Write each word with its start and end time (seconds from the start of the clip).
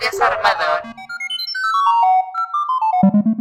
Desarmador. 0.00 0.82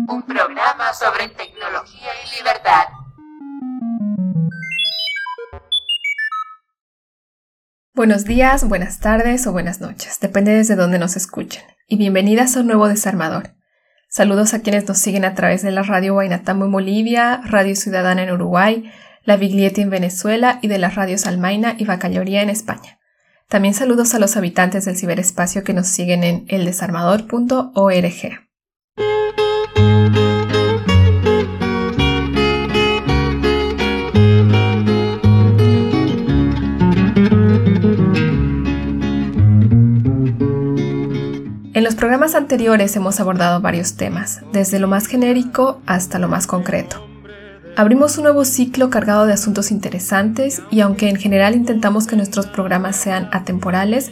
Un 0.08 0.24
programa 0.24 0.94
sobre 0.94 1.28
tecnología 1.30 2.10
y 2.24 2.38
libertad. 2.38 2.88
Buenos 7.94 8.26
días, 8.26 8.68
buenas 8.68 9.00
tardes 9.00 9.48
o 9.48 9.52
buenas 9.52 9.82
noches, 9.82 10.20
depende 10.20 10.52
desde 10.52 10.76
dónde 10.76 11.00
nos 11.00 11.16
escuchen. 11.16 11.64
Y 11.88 11.98
bienvenidas 11.98 12.56
a 12.56 12.62
un 12.62 12.68
nuevo 12.68 12.88
Desarmador. 12.88 13.56
Saludos 14.10 14.54
a 14.54 14.62
quienes 14.62 14.88
nos 14.88 14.98
siguen 14.98 15.26
a 15.26 15.34
través 15.34 15.62
de 15.62 15.72
la 15.72 15.84
radio 15.84 16.14
Guainatamo 16.14 16.66
en 16.66 16.72
Bolivia, 16.72 17.42
Radio 17.46 17.76
Ciudadana 17.76 18.24
en 18.24 18.32
Uruguay, 18.32 18.92
La 19.24 19.36
Biglietti 19.36 19.82
en 19.82 19.90
Venezuela 19.90 20.60
y 20.62 20.68
de 20.68 20.78
las 20.78 20.96
radios 20.96 21.26
Almaina 21.26 21.76
y 21.78 21.86
Bacayoría 21.86 22.42
en 22.42 22.50
España. 22.50 23.00
También 23.48 23.74
saludos 23.76 24.14
a 24.16 24.20
los 24.20 24.38
habitantes 24.38 24.86
del 24.86 24.98
ciberespacio 24.98 25.64
que 25.64 25.74
nos 25.74 25.88
siguen 25.88 26.24
en 26.24 26.46
eldesarmador.org. 26.48 28.46
En 41.74 41.84
los 41.84 41.96
programas 41.96 42.36
anteriores 42.36 42.96
hemos 42.96 43.20
abordado 43.20 43.62
varios 43.62 43.96
temas, 43.96 44.42
desde 44.54 44.80
lo 44.80 44.88
más 44.88 45.08
genérico 45.08 45.82
hasta 45.86 46.18
lo 46.18 46.28
más 46.28 46.48
concreto. 46.48 47.15
Abrimos 47.78 48.18
un 48.18 48.24
nuevo 48.24 48.46
ciclo 48.46 48.90
cargado 48.90 49.26
de 49.26 49.34
asuntos 49.34 49.70
interesantes 49.70 50.62
y 50.72 50.80
aunque 50.80 51.10
en 51.10 51.18
general 51.18 51.56
intentamos 51.56 52.08
que 52.08 52.16
nuestros 52.16 52.48
programas 52.48 52.96
sean 52.96 53.28
atemporales, 53.34 54.12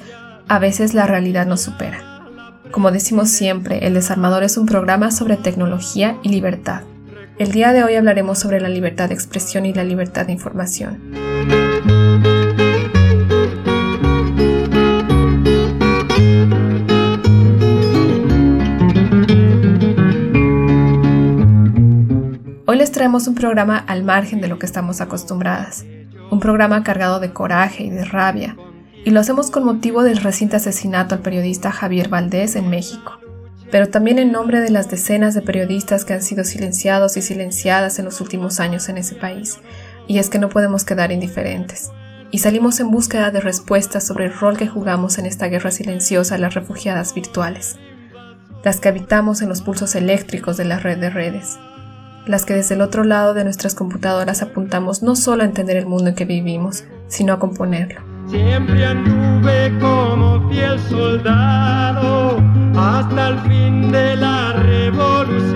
a 0.49 0.59
veces 0.59 0.93
la 0.93 1.07
realidad 1.07 1.45
nos 1.45 1.61
supera. 1.61 2.27
Como 2.71 2.91
decimos 2.91 3.29
siempre, 3.29 3.87
El 3.87 3.93
Desarmador 3.93 4.43
es 4.43 4.57
un 4.57 4.65
programa 4.65 5.11
sobre 5.11 5.37
tecnología 5.37 6.17
y 6.23 6.29
libertad. 6.29 6.81
El 7.37 7.53
día 7.53 7.71
de 7.71 7.85
hoy 7.85 7.95
hablaremos 7.95 8.37
sobre 8.37 8.59
la 8.59 8.67
libertad 8.67 9.07
de 9.07 9.15
expresión 9.15 9.65
y 9.65 9.73
la 9.73 9.85
libertad 9.85 10.25
de 10.25 10.33
información. 10.33 10.99
Les 22.83 22.91
traemos 22.91 23.27
un 23.27 23.35
programa 23.35 23.77
al 23.77 24.03
margen 24.03 24.41
de 24.41 24.49
lo 24.49 24.59
que 24.59 24.65
estamos 24.65 24.99
acostumbradas, 24.99 25.85
un 26.29 26.41
programa 26.41 26.83
cargado 26.83 27.21
de 27.21 27.31
coraje 27.31 27.85
y 27.85 27.89
de 27.89 28.03
rabia, 28.03 28.57
y 29.05 29.11
lo 29.11 29.21
hacemos 29.21 29.51
con 29.51 29.63
motivo 29.63 30.03
del 30.03 30.17
reciente 30.17 30.57
asesinato 30.57 31.15
al 31.15 31.21
periodista 31.21 31.71
Javier 31.71 32.09
Valdés 32.09 32.57
en 32.57 32.69
México, 32.69 33.21
pero 33.71 33.87
también 33.87 34.19
en 34.19 34.33
nombre 34.33 34.59
de 34.59 34.69
las 34.69 34.89
decenas 34.89 35.33
de 35.33 35.41
periodistas 35.41 36.03
que 36.03 36.11
han 36.11 36.21
sido 36.21 36.43
silenciados 36.43 37.15
y 37.15 37.21
silenciadas 37.21 37.99
en 37.99 38.05
los 38.05 38.19
últimos 38.19 38.59
años 38.59 38.89
en 38.89 38.97
ese 38.97 39.15
país, 39.15 39.59
y 40.05 40.17
es 40.17 40.29
que 40.29 40.39
no 40.39 40.49
podemos 40.49 40.83
quedar 40.83 41.13
indiferentes. 41.13 41.89
Y 42.31 42.39
salimos 42.39 42.81
en 42.81 42.91
búsqueda 42.91 43.31
de 43.31 43.39
respuestas 43.39 44.05
sobre 44.05 44.25
el 44.25 44.33
rol 44.33 44.57
que 44.57 44.67
jugamos 44.67 45.19
en 45.19 45.25
esta 45.25 45.47
guerra 45.47 45.71
silenciosa 45.71 46.35
a 46.35 46.37
las 46.37 46.53
refugiadas 46.53 47.13
virtuales, 47.13 47.77
las 48.65 48.81
que 48.81 48.89
habitamos 48.89 49.41
en 49.41 49.47
los 49.47 49.61
pulsos 49.61 49.95
eléctricos 49.95 50.57
de 50.57 50.65
la 50.65 50.79
red 50.79 50.97
de 50.97 51.09
redes, 51.09 51.57
las 52.25 52.45
que 52.45 52.53
desde 52.53 52.75
el 52.75 52.81
otro 52.81 53.03
lado 53.03 53.33
de 53.33 53.43
nuestras 53.43 53.75
computadoras 53.75 54.41
apuntamos 54.41 55.03
no 55.03 55.15
solo 55.15 55.43
a 55.43 55.45
entender 55.45 55.77
el 55.77 55.85
mundo 55.85 56.09
en 56.09 56.15
que 56.15 56.25
vivimos, 56.25 56.83
sino 57.07 57.33
a 57.33 57.39
componerlo. 57.39 58.01
Siempre 58.27 58.85
anduve 58.85 59.77
como 59.79 60.49
fiel 60.49 60.79
soldado 60.79 62.37
hasta 62.75 63.27
el 63.29 63.39
fin 63.39 63.91
de 63.91 64.15
la 64.15 64.53
revolución. 64.53 65.53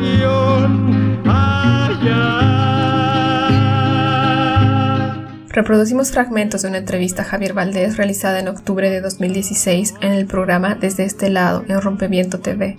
Reproducimos 5.58 6.12
fragmentos 6.12 6.62
de 6.62 6.68
una 6.68 6.78
entrevista 6.78 7.24
a 7.24 7.26
Javier 7.26 7.56
Valdés 7.56 7.98
realizada 7.98 8.40
en 8.40 8.48
octubre 8.48 8.92
de 8.92 9.02
2016 9.02 9.96
en 10.02 10.14
el 10.14 10.28
programa 10.28 10.76
Desde 10.76 11.04
este 11.04 11.32
lado 11.32 11.66
en 11.68 11.82
Rompeviento 11.82 12.38
TV. 12.38 12.78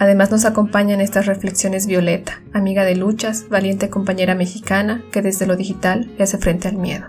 Además 0.00 0.30
nos 0.30 0.44
acompaña 0.44 0.94
en 0.94 1.00
estas 1.00 1.26
reflexiones 1.26 1.88
Violeta, 1.88 2.40
amiga 2.54 2.84
de 2.84 2.94
luchas, 2.94 3.48
valiente 3.48 3.90
compañera 3.90 4.36
mexicana 4.36 5.02
que 5.12 5.22
desde 5.22 5.46
lo 5.46 5.56
digital 5.56 6.06
le 6.16 6.22
hace 6.22 6.38
frente 6.38 6.68
al 6.68 6.76
miedo. 6.76 7.08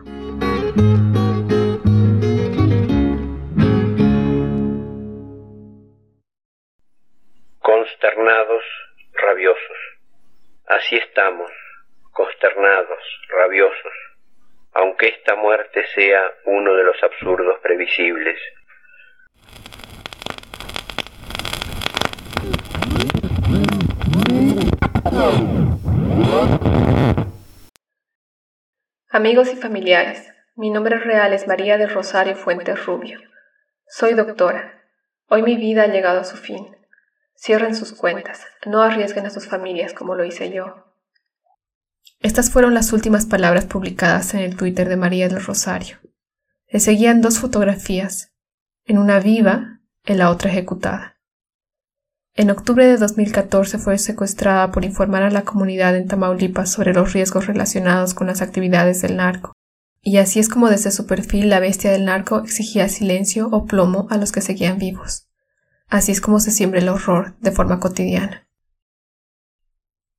Consternados, 7.59 8.63
rabiosos. 9.13 9.77
Así 10.65 10.95
estamos, 10.95 11.51
consternados, 12.11 13.03
rabiosos, 13.29 13.93
aunque 14.73 15.09
esta 15.09 15.35
muerte 15.35 15.85
sea 15.93 16.23
uno 16.45 16.73
de 16.73 16.83
los 16.83 17.03
absurdos 17.03 17.59
previsibles 17.61 18.39
Amigos 29.09 29.49
y 29.51 29.57
familiares, 29.57 30.31
mi 30.55 30.69
nombre 30.69 30.97
real 30.97 31.33
es 31.33 31.45
María 31.45 31.77
del 31.77 31.89
Rosario 31.89 32.37
Fuentes 32.37 32.85
Rubio. 32.85 33.19
Soy 33.85 34.13
doctora. 34.13 34.81
Hoy 35.27 35.43
mi 35.43 35.57
vida 35.57 35.83
ha 35.83 35.87
llegado 35.87 36.21
a 36.21 36.23
su 36.23 36.37
fin. 36.37 36.73
Cierren 37.35 37.75
sus 37.75 37.91
cuentas, 37.91 38.45
no 38.65 38.81
arriesguen 38.81 39.25
a 39.25 39.29
sus 39.29 39.45
familias 39.45 39.93
como 39.93 40.15
lo 40.15 40.23
hice 40.23 40.53
yo. 40.53 40.85
Estas 42.21 42.49
fueron 42.49 42.73
las 42.73 42.93
últimas 42.93 43.25
palabras 43.25 43.65
publicadas 43.65 44.33
en 44.33 44.39
el 44.39 44.55
Twitter 44.55 44.87
de 44.87 44.95
María 44.95 45.27
del 45.27 45.43
Rosario. 45.43 45.97
Le 46.69 46.79
seguían 46.79 47.19
dos 47.19 47.39
fotografías, 47.39 48.31
en 48.85 48.97
una 48.97 49.19
viva, 49.19 49.81
en 50.05 50.17
la 50.17 50.29
otra 50.29 50.49
ejecutada. 50.49 51.18
En 52.39 52.51
octubre 52.51 52.87
de 52.87 52.95
2014 52.95 53.79
fue 53.79 53.97
secuestrada 53.97 54.71
por 54.71 54.85
informar 54.85 55.23
a 55.23 55.29
la 55.29 55.41
comunidad 55.41 55.97
en 55.97 56.07
Tamaulipas 56.07 56.71
sobre 56.71 56.93
los 56.93 57.11
riesgos 57.11 57.47
relacionados 57.47 58.13
con 58.13 58.27
las 58.27 58.41
actividades 58.41 59.01
del 59.01 59.17
narco. 59.17 59.51
Y 60.01 60.19
así 60.19 60.39
es 60.39 60.47
como 60.47 60.69
desde 60.69 60.91
su 60.91 61.05
perfil 61.05 61.49
la 61.49 61.59
bestia 61.59 61.91
del 61.91 62.05
narco 62.05 62.39
exigía 62.39 62.87
silencio 62.87 63.49
o 63.51 63.65
plomo 63.65 64.07
a 64.09 64.15
los 64.15 64.31
que 64.31 64.39
seguían 64.39 64.77
vivos. 64.77 65.27
Así 65.89 66.13
es 66.13 66.21
como 66.21 66.39
se 66.39 66.51
siembra 66.51 66.79
el 66.79 66.87
horror 66.87 67.35
de 67.41 67.51
forma 67.51 67.81
cotidiana. 67.81 68.47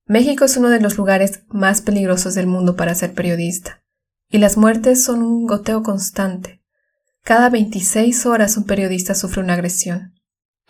México 0.04 0.44
es 0.44 0.58
uno 0.58 0.68
de 0.68 0.80
los 0.80 0.98
lugares 0.98 1.44
más 1.48 1.80
peligrosos 1.80 2.34
del 2.34 2.46
mundo 2.46 2.76
para 2.76 2.94
ser 2.94 3.14
periodista, 3.14 3.82
y 4.28 4.36
las 4.36 4.58
muertes 4.58 5.02
son 5.02 5.22
un 5.22 5.46
goteo 5.46 5.82
constante. 5.82 6.62
Cada 7.24 7.48
26 7.48 8.26
horas 8.26 8.58
un 8.58 8.64
periodista 8.64 9.14
sufre 9.14 9.42
una 9.42 9.54
agresión. 9.54 10.19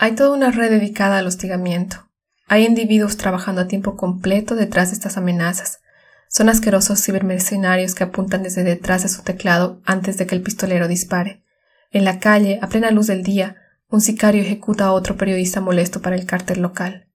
Hay 0.02 0.12
toda 0.12 0.34
una 0.34 0.50
red 0.50 0.70
dedicada 0.70 1.18
al 1.18 1.26
hostigamiento. 1.26 2.08
Hay 2.46 2.64
individuos 2.64 3.18
trabajando 3.18 3.60
a 3.60 3.68
tiempo 3.68 3.98
completo 3.98 4.54
detrás 4.54 4.88
de 4.88 4.94
estas 4.94 5.18
amenazas. 5.18 5.80
Son 6.26 6.48
asquerosos 6.48 7.04
cibermercenarios 7.04 7.94
que 7.94 8.04
apuntan 8.04 8.42
desde 8.42 8.64
detrás 8.64 9.02
de 9.02 9.10
su 9.10 9.22
teclado 9.22 9.82
antes 9.84 10.16
de 10.16 10.26
que 10.26 10.34
el 10.34 10.40
pistolero 10.40 10.88
dispare. 10.88 11.44
En 11.90 12.06
la 12.06 12.18
calle, 12.18 12.58
a 12.62 12.68
plena 12.68 12.90
luz 12.90 13.08
del 13.08 13.22
día, 13.22 13.56
un 13.90 14.00
sicario 14.00 14.40
ejecuta 14.40 14.86
a 14.86 14.92
otro 14.92 15.18
periodista 15.18 15.60
molesto 15.60 16.00
para 16.00 16.16
el 16.16 16.24
cártel 16.24 16.62
local. 16.62 17.06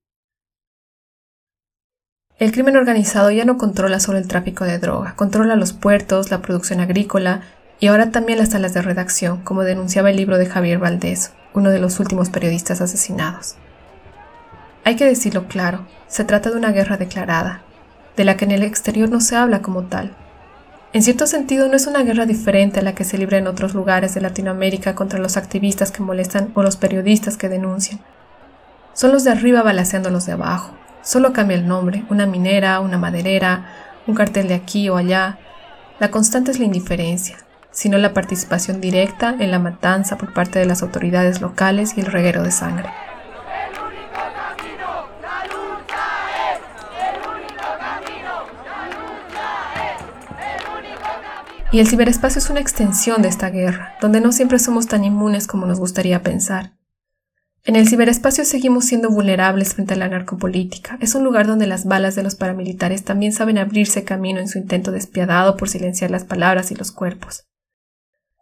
El 2.38 2.52
crimen 2.52 2.78
organizado 2.78 3.32
ya 3.32 3.46
no 3.46 3.58
controla 3.58 4.00
solo 4.00 4.20
el 4.20 4.28
tráfico 4.28 4.64
de 4.64 4.78
droga, 4.78 5.16
controla 5.16 5.56
los 5.56 5.74
puertos, 5.74 6.30
la 6.30 6.44
producción 6.44 6.82
agrícola 6.82 7.42
y 7.80 7.88
ahora 7.88 8.12
también 8.12 8.40
las 8.40 8.50
salas 8.50 8.74
de 8.74 8.82
redacción, 8.82 9.42
como 9.42 9.64
denunciaba 9.64 10.10
el 10.10 10.18
libro 10.18 10.38
de 10.38 10.46
Javier 10.46 10.80
Valdés, 10.80 11.34
uno 11.54 11.70
de 11.70 11.80
los 11.80 12.00
últimos 12.00 12.30
periodistas 12.30 12.82
asesinados. 12.82 13.56
Hay 14.84 14.96
que 14.96 15.06
decirlo 15.06 15.48
claro, 15.48 15.86
se 16.08 16.24
trata 16.24 16.52
de 16.52 16.58
una 16.58 16.72
guerra 16.72 16.98
declarada, 16.98 17.62
de 18.16 18.24
la 18.24 18.38
que 18.38 18.46
en 18.46 18.52
el 18.52 18.64
exterior 18.64 19.10
no 19.10 19.20
se 19.20 19.36
habla 19.36 19.62
como 19.62 19.84
tal. 19.84 20.16
En 20.94 21.04
cierto 21.04 21.28
sentido 21.28 21.68
no 21.68 21.76
es 21.76 21.88
una 21.88 22.04
guerra 22.04 22.26
diferente 22.26 22.80
a 22.80 22.84
la 22.84 22.96
que 22.96 23.04
se 23.04 23.18
libra 23.18 23.38
en 23.38 23.48
otros 23.48 23.74
lugares 23.74 24.14
de 24.14 24.22
Latinoamérica 24.22 24.96
contra 24.96 25.20
los 25.20 25.36
activistas 25.36 25.92
que 25.92 26.02
molestan 26.04 26.52
o 26.54 26.64
los 26.64 26.78
periodistas 26.78 27.36
que 27.36 27.50
denuncian. 27.50 28.00
Son 28.94 29.12
los 29.12 29.26
de 29.26 29.32
arriba 29.32 29.62
balaceando 29.62 30.08
a 30.08 30.12
los 30.14 30.26
de 30.26 30.32
abajo. 30.32 30.74
Solo 31.02 31.34
cambia 31.34 31.58
el 31.58 31.68
nombre, 31.68 32.06
una 32.10 32.26
minera, 32.26 32.80
una 32.80 32.98
maderera, 32.98 33.66
un 34.08 34.16
cartel 34.16 34.48
de 34.48 34.54
aquí 34.54 34.88
o 34.88 34.96
allá. 34.96 35.38
La 36.00 36.12
constante 36.12 36.52
es 36.52 36.60
la 36.60 36.66
indiferencia, 36.66 37.38
sino 37.76 37.98
la 37.98 38.14
participación 38.14 38.80
directa 38.80 39.36
en 39.38 39.52
la 39.52 39.60
matanza 39.60 40.18
por 40.18 40.34
parte 40.34 40.58
de 40.58 40.66
las 40.66 40.82
autoridades 40.82 41.42
locales 41.42 41.98
y 41.98 42.00
el 42.00 42.08
reguero 42.08 42.42
de 42.42 42.52
sangre. 42.52 42.90
Y 51.72 51.80
el 51.80 51.88
ciberespacio 51.88 52.40
es 52.40 52.50
una 52.50 52.62
extensión 52.62 53.22
de 53.22 53.28
esta 53.28 53.50
guerra, 53.50 53.98
donde 54.00 54.22
no 54.22 54.32
siempre 54.32 54.60
somos 54.60 54.88
tan 54.88 55.04
inmunes 55.04 55.46
como 55.46 55.66
nos 55.66 55.78
gustaría 55.78 56.24
pensar. 56.24 56.72
En 57.66 57.76
el 57.76 57.90
ciberespacio 57.90 58.46
seguimos 58.46 58.86
siendo 58.86 59.10
vulnerables 59.10 59.74
frente 59.74 59.96
a 59.96 59.98
la 59.98 60.08
narcopolítica. 60.08 60.98
Es 61.02 61.16
un 61.16 61.26
lugar 61.26 61.48
donde 61.48 61.68
las 61.68 61.84
balas 61.84 62.16
de 62.16 62.24
los 62.24 62.36
paramilitares 62.36 63.04
también 63.04 63.34
saben 63.34 63.58
abrirse 63.58 64.06
camino 64.06 64.40
en 64.40 64.48
su 64.48 64.60
intento 64.60 64.92
despiadado 64.92 65.58
por 65.58 65.68
silenciar 65.68 66.12
las 66.12 66.24
palabras 66.24 66.72
y 66.72 66.76
los 66.76 66.94
cuerpos. 66.94 67.46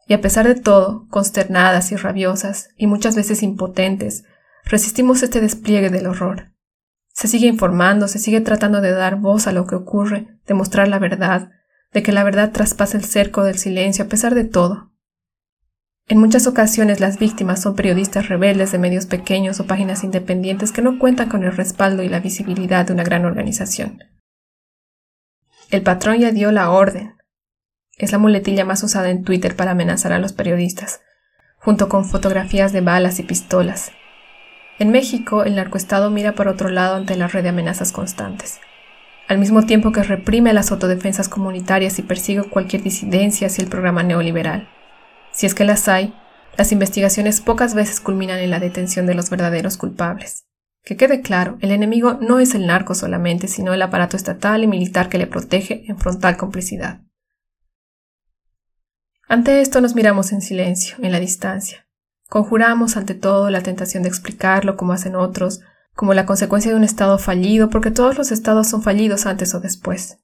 Y 0.07 0.13
a 0.13 0.21
pesar 0.21 0.47
de 0.47 0.55
todo, 0.55 1.07
consternadas 1.09 1.91
y 1.91 1.95
rabiosas, 1.95 2.69
y 2.77 2.87
muchas 2.87 3.15
veces 3.15 3.43
impotentes, 3.43 4.23
resistimos 4.65 5.23
este 5.23 5.41
despliegue 5.41 5.89
del 5.89 6.07
horror. 6.07 6.51
Se 7.13 7.27
sigue 7.27 7.47
informando, 7.47 8.07
se 8.07 8.19
sigue 8.19 8.41
tratando 8.41 8.81
de 8.81 8.91
dar 8.91 9.17
voz 9.17 9.47
a 9.47 9.51
lo 9.51 9.65
que 9.67 9.75
ocurre, 9.75 10.27
de 10.45 10.53
mostrar 10.53 10.87
la 10.87 10.99
verdad, 10.99 11.51
de 11.93 12.03
que 12.03 12.11
la 12.11 12.23
verdad 12.23 12.51
traspase 12.51 12.97
el 12.97 13.05
cerco 13.05 13.43
del 13.43 13.57
silencio 13.57 14.05
a 14.05 14.07
pesar 14.07 14.33
de 14.35 14.45
todo, 14.45 14.93
en 16.09 16.19
muchas 16.19 16.47
ocasiones 16.47 16.99
las 16.99 17.17
víctimas 17.17 17.61
son 17.61 17.75
periodistas 17.75 18.27
rebeldes 18.27 18.73
de 18.73 18.77
medios 18.77 19.05
pequeños 19.05 19.61
o 19.61 19.67
páginas 19.67 20.03
independientes 20.03 20.73
que 20.73 20.81
no 20.81 20.99
cuentan 20.99 21.29
con 21.29 21.43
el 21.45 21.55
respaldo 21.55 22.03
y 22.03 22.09
la 22.09 22.19
visibilidad 22.19 22.85
de 22.85 22.93
una 22.93 23.03
gran 23.03 23.23
organización. 23.23 24.03
El 25.69 25.81
patrón 25.81 26.19
ya 26.19 26.31
dio 26.31 26.51
la 26.51 26.71
orden. 26.71 27.12
Es 27.97 28.11
la 28.11 28.17
muletilla 28.17 28.65
más 28.65 28.83
usada 28.83 29.09
en 29.09 29.23
Twitter 29.23 29.55
para 29.55 29.71
amenazar 29.71 30.13
a 30.13 30.19
los 30.19 30.33
periodistas, 30.33 31.01
junto 31.57 31.89
con 31.89 32.05
fotografías 32.05 32.73
de 32.73 32.81
balas 32.81 33.19
y 33.19 33.23
pistolas. 33.23 33.91
En 34.79 34.91
México, 34.91 35.43
el 35.43 35.55
narcoestado 35.55 36.09
mira 36.09 36.33
por 36.33 36.47
otro 36.47 36.69
lado 36.69 36.95
ante 36.95 37.15
la 37.15 37.27
red 37.27 37.43
de 37.43 37.49
amenazas 37.49 37.91
constantes. 37.91 38.59
Al 39.27 39.37
mismo 39.37 39.65
tiempo 39.65 39.91
que 39.91 40.03
reprime 40.03 40.51
las 40.53 40.71
autodefensas 40.71 41.29
comunitarias 41.29 41.99
y 41.99 42.01
persigue 42.01 42.43
cualquier 42.43 42.81
disidencia 42.81 43.47
hacia 43.47 43.63
el 43.63 43.69
programa 43.69 44.03
neoliberal. 44.03 44.67
Si 45.31 45.45
es 45.45 45.55
que 45.55 45.63
las 45.63 45.87
hay, 45.87 46.13
las 46.57 46.71
investigaciones 46.71 47.41
pocas 47.41 47.73
veces 47.73 47.99
culminan 47.99 48.39
en 48.39 48.49
la 48.49 48.59
detención 48.59 49.05
de 49.05 49.13
los 49.13 49.29
verdaderos 49.29 49.77
culpables. 49.77 50.45
Que 50.83 50.97
quede 50.97 51.21
claro, 51.21 51.57
el 51.61 51.71
enemigo 51.71 52.15
no 52.19 52.39
es 52.39 52.55
el 52.55 52.67
narco 52.67 52.93
solamente, 52.93 53.47
sino 53.47 53.73
el 53.73 53.81
aparato 53.81 54.17
estatal 54.17 54.63
y 54.63 54.67
militar 54.67 55.07
que 55.07 55.17
le 55.17 55.27
protege 55.27 55.85
en 55.87 55.97
frontal 55.97 56.35
complicidad. 56.35 57.01
Ante 59.27 59.61
esto 59.61 59.81
nos 59.81 59.95
miramos 59.95 60.31
en 60.31 60.41
silencio, 60.41 60.97
en 61.01 61.11
la 61.11 61.19
distancia. 61.19 61.87
Conjuramos 62.29 62.97
ante 62.97 63.15
todo 63.15 63.49
la 63.49 63.61
tentación 63.61 64.03
de 64.03 64.09
explicarlo 64.09 64.75
como 64.75 64.93
hacen 64.93 65.15
otros, 65.15 65.61
como 65.95 66.13
la 66.13 66.25
consecuencia 66.25 66.71
de 66.71 66.77
un 66.77 66.83
Estado 66.83 67.17
fallido, 67.17 67.69
porque 67.69 67.91
todos 67.91 68.17
los 68.17 68.31
Estados 68.31 68.67
son 68.67 68.81
fallidos 68.81 69.25
antes 69.25 69.53
o 69.53 69.59
después. 69.59 70.19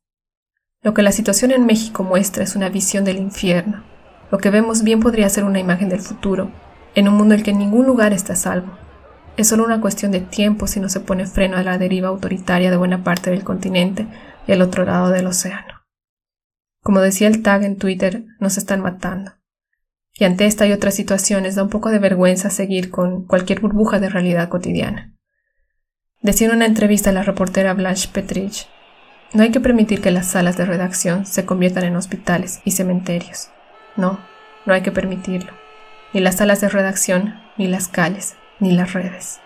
Lo 0.82 0.94
que 0.94 1.02
la 1.02 1.12
situación 1.12 1.52
en 1.52 1.66
México 1.66 2.04
muestra 2.04 2.44
es 2.44 2.56
una 2.56 2.70
visión 2.70 3.04
del 3.06 3.18
infierno, 3.18 3.84
lo 4.32 4.38
que 4.38 4.52
vemos 4.52 4.84
bien 4.84 5.00
podría 5.00 5.28
ser 5.30 5.44
una 5.44 5.60
imagen 5.60 5.90
del 5.90 6.02
futuro, 6.02 6.52
en 6.94 7.08
un 7.08 7.16
mundo 7.16 7.34
en 7.34 7.40
el 7.40 7.46
que 7.46 7.54
ningún 7.54 7.86
lugar 7.86 8.14
está 8.14 8.36
salvo. 8.36 8.78
Es 9.38 9.48
solo 9.48 9.64
una 9.64 9.82
cuestión 9.82 10.12
de 10.12 10.20
tiempo 10.22 10.68
si 10.68 10.80
no 10.80 10.90
se 10.90 11.00
pone 11.00 11.26
freno 11.26 11.58
a 11.58 11.64
la 11.64 11.78
deriva 11.78 12.10
autoritaria 12.10 12.70
de 12.70 12.78
buena 12.78 13.04
parte 13.04 13.32
del 13.32 13.44
continente 13.44 14.08
y 14.46 14.52
al 14.52 14.62
otro 14.62 14.86
lado 14.86 15.10
del 15.10 15.28
océano. 15.28 15.79
Como 16.90 17.02
decía 17.02 17.28
el 17.28 17.44
tag 17.44 17.64
en 17.66 17.78
Twitter, 17.78 18.24
nos 18.40 18.58
están 18.58 18.82
matando. 18.82 19.34
Y 20.12 20.24
ante 20.24 20.48
esta 20.48 20.66
y 20.66 20.72
otras 20.72 20.96
situaciones 20.96 21.54
da 21.54 21.62
un 21.62 21.70
poco 21.70 21.92
de 21.92 22.00
vergüenza 22.00 22.50
seguir 22.50 22.90
con 22.90 23.28
cualquier 23.28 23.60
burbuja 23.60 24.00
de 24.00 24.10
realidad 24.10 24.50
cotidiana. 24.50 25.14
Decía 26.24 26.48
en 26.48 26.56
una 26.56 26.66
entrevista 26.66 27.12
a 27.12 27.14
la 27.14 27.22
reportera 27.22 27.76
Blanche 27.76 28.10
Petrich, 28.12 28.68
no 29.36 29.44
hay 29.44 29.52
que 29.52 29.60
permitir 29.60 30.02
que 30.02 30.10
las 30.10 30.32
salas 30.32 30.58
de 30.58 30.66
redacción 30.66 31.28
se 31.28 31.46
conviertan 31.46 31.84
en 31.84 31.96
hospitales 31.96 32.60
y 32.66 32.72
cementerios. 32.72 33.52
No, 33.96 34.20
no 34.66 34.74
hay 34.74 34.82
que 34.82 34.92
permitirlo. 34.92 35.54
Ni 36.12 36.22
las 36.22 36.38
salas 36.38 36.60
de 36.60 36.70
redacción, 36.70 37.36
ni 37.60 37.68
las 37.68 37.88
calles, 37.88 38.36
ni 38.60 38.72
las 38.72 38.94
redes. 38.94 39.42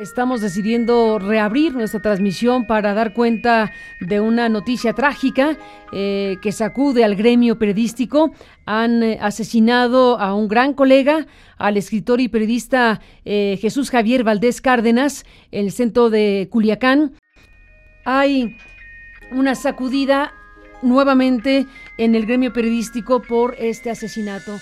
Estamos 0.00 0.42
decidiendo 0.42 1.18
reabrir 1.18 1.74
nuestra 1.74 2.00
transmisión 2.00 2.66
para 2.66 2.92
dar 2.92 3.14
cuenta 3.14 3.72
de 4.00 4.20
una 4.20 4.48
noticia 4.48 4.92
trágica 4.92 5.56
eh, 5.92 6.36
que 6.42 6.52
sacude 6.52 7.02
al 7.02 7.16
gremio 7.16 7.58
periodístico. 7.58 8.32
Han 8.66 9.02
eh, 9.02 9.18
asesinado 9.20 10.18
a 10.18 10.34
un 10.34 10.48
gran 10.48 10.74
colega, 10.74 11.26
al 11.56 11.78
escritor 11.78 12.20
y 12.20 12.28
periodista 12.28 13.00
eh, 13.24 13.58
Jesús 13.60 13.90
Javier 13.90 14.22
Valdés 14.22 14.60
Cárdenas, 14.60 15.24
en 15.50 15.64
el 15.64 15.72
centro 15.72 16.10
de 16.10 16.48
Culiacán. 16.50 17.14
Hay 18.04 18.54
una 19.32 19.54
sacudida 19.54 20.32
nuevamente 20.82 21.66
en 21.96 22.14
el 22.14 22.26
gremio 22.26 22.52
periodístico 22.52 23.22
por 23.22 23.54
este 23.58 23.90
asesinato. 23.90 24.58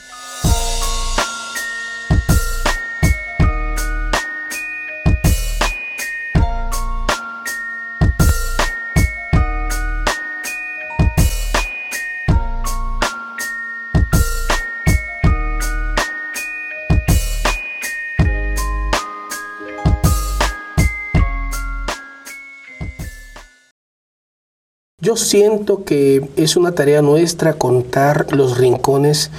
Yo 25.05 25.17
siento 25.17 25.85
que 25.85 26.31
es 26.37 26.57
una 26.57 26.73
tarea 26.73 27.03
nuestra 27.03 27.53
contar 27.53 28.33
los 28.33 28.57
rincones 28.57 29.31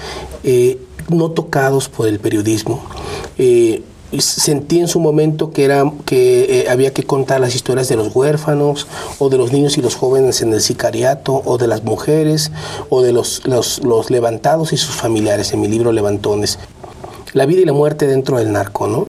eh, 0.43 0.77
no 1.10 1.31
tocados 1.31 1.89
por 1.89 2.07
el 2.07 2.19
periodismo. 2.19 2.84
Eh, 3.39 3.81
sentí 4.19 4.79
en 4.79 4.88
su 4.88 5.00
momento 5.00 5.50
que 5.50 5.65
era 5.65 5.91
que 6.05 6.62
eh, 6.62 6.69
había 6.69 6.93
que 6.93 7.01
contar 7.01 7.41
las 7.41 7.55
historias 7.55 7.89
de 7.89 7.95
los 7.95 8.15
huérfanos 8.15 8.86
o 9.17 9.29
de 9.29 9.39
los 9.39 9.51
niños 9.51 9.79
y 9.79 9.81
los 9.81 9.95
jóvenes 9.95 10.43
en 10.43 10.53
el 10.53 10.62
sicariato 10.62 11.41
o 11.43 11.57
de 11.57 11.65
las 11.65 11.84
mujeres 11.84 12.51
o 12.89 13.01
de 13.01 13.12
los, 13.12 13.41
los, 13.48 13.84
los 13.84 14.12
levantados 14.12 14.72
y 14.72 14.77
sus 14.77 14.93
familiares 14.93 15.51
en 15.51 15.62
mi 15.62 15.67
libro 15.67 15.91
Levantones. 15.91 16.60
La 17.34 17.48
vida 17.48 17.62
y 17.62 17.65
la 17.65 17.74
muerte 17.74 18.05
dentro 18.05 18.38
del 18.38 18.51
narco, 18.51 18.86
¿no? 18.86 19.07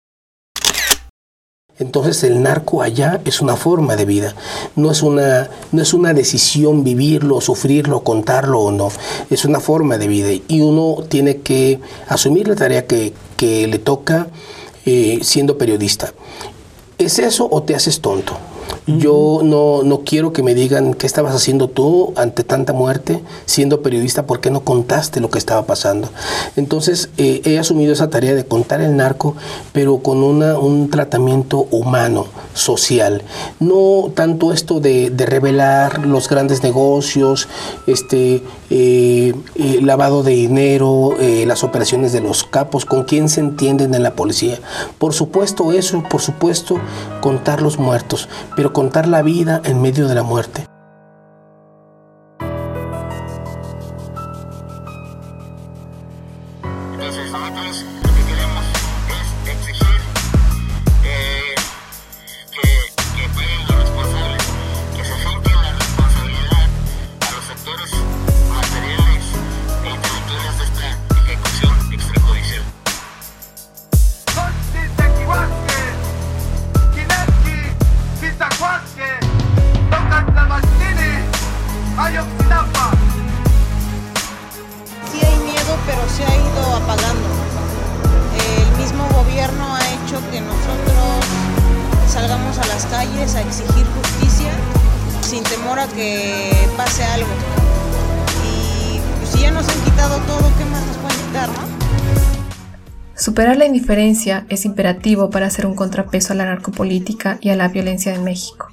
Entonces 1.81 2.23
el 2.23 2.43
narco 2.43 2.83
allá 2.83 3.21
es 3.25 3.41
una 3.41 3.55
forma 3.55 3.95
de 3.95 4.05
vida, 4.05 4.35
no 4.75 4.91
es 4.91 5.01
una, 5.01 5.49
no 5.71 5.81
es 5.81 5.95
una 5.95 6.13
decisión 6.13 6.83
vivirlo, 6.83 7.41
sufrirlo, 7.41 8.01
contarlo 8.01 8.59
o 8.59 8.71
no, 8.71 8.89
es 9.31 9.45
una 9.45 9.59
forma 9.59 9.97
de 9.97 10.07
vida 10.07 10.29
y 10.47 10.61
uno 10.61 11.03
tiene 11.09 11.37
que 11.37 11.79
asumir 12.07 12.47
la 12.47 12.55
tarea 12.55 12.85
que, 12.85 13.13
le 13.41 13.79
toca 13.79 14.27
eh, 14.85 15.21
siendo 15.23 15.57
periodista. 15.57 16.13
¿Es 16.99 17.17
eso 17.17 17.47
o 17.49 17.63
te 17.63 17.73
haces 17.73 17.99
tonto? 17.99 18.37
Yo 18.87 19.41
no, 19.43 19.83
no 19.83 19.99
quiero 19.99 20.33
que 20.33 20.41
me 20.41 20.55
digan 20.55 20.95
qué 20.95 21.05
estabas 21.05 21.35
haciendo 21.35 21.67
tú 21.67 22.13
ante 22.15 22.43
tanta 22.43 22.73
muerte, 22.73 23.21
siendo 23.45 23.81
periodista, 23.81 24.25
¿por 24.25 24.39
qué 24.39 24.49
no 24.49 24.61
contaste 24.61 25.19
lo 25.19 25.29
que 25.29 25.37
estaba 25.37 25.67
pasando? 25.67 26.09
Entonces 26.55 27.09
eh, 27.17 27.41
he 27.45 27.59
asumido 27.59 27.93
esa 27.93 28.09
tarea 28.09 28.33
de 28.33 28.45
contar 28.45 28.81
el 28.81 28.97
narco, 28.97 29.35
pero 29.71 29.99
con 29.99 30.23
una, 30.23 30.57
un 30.57 30.89
tratamiento 30.89 31.67
humano, 31.69 32.25
social. 32.53 33.21
No 33.59 34.11
tanto 34.15 34.51
esto 34.51 34.79
de, 34.79 35.13
revelar 35.15 36.05
los 36.05 36.27
grandes 36.27 36.63
negocios, 36.63 37.47
este, 37.85 38.43
eh, 38.69 39.33
eh, 39.55 39.79
lavado 39.81 40.23
de 40.23 40.31
dinero, 40.31 41.15
las 41.45 41.63
operaciones 41.63 42.11
de 42.11 42.21
los 42.21 42.43
capos, 42.43 42.85
con 42.85 43.03
quién 43.03 43.29
se 43.29 43.39
entienden 43.41 43.93
en 43.93 44.03
la 44.03 44.15
policía. 44.15 44.59
Por 44.97 45.13
supuesto 45.13 45.71
eso, 45.71 46.03
por 46.09 46.21
supuesto 46.21 46.79
contar 47.21 47.61
los 47.61 47.77
muertos, 47.77 48.27
pero 48.55 48.70
contar 48.71 49.07
la 49.07 49.21
vida 49.21 49.61
en 49.63 49.81
medio 49.81 50.07
de 50.07 50.15
la 50.15 50.23
muerte. 50.23 50.70
Superar 103.41 103.57
la 103.57 103.65
indiferencia 103.65 104.45
es 104.49 104.65
imperativo 104.65 105.31
para 105.31 105.47
hacer 105.47 105.65
un 105.65 105.73
contrapeso 105.73 106.31
a 106.31 106.35
la 106.35 106.45
narcopolítica 106.45 107.39
y 107.41 107.49
a 107.49 107.55
la 107.55 107.69
violencia 107.69 108.13
en 108.13 108.23
México. 108.23 108.67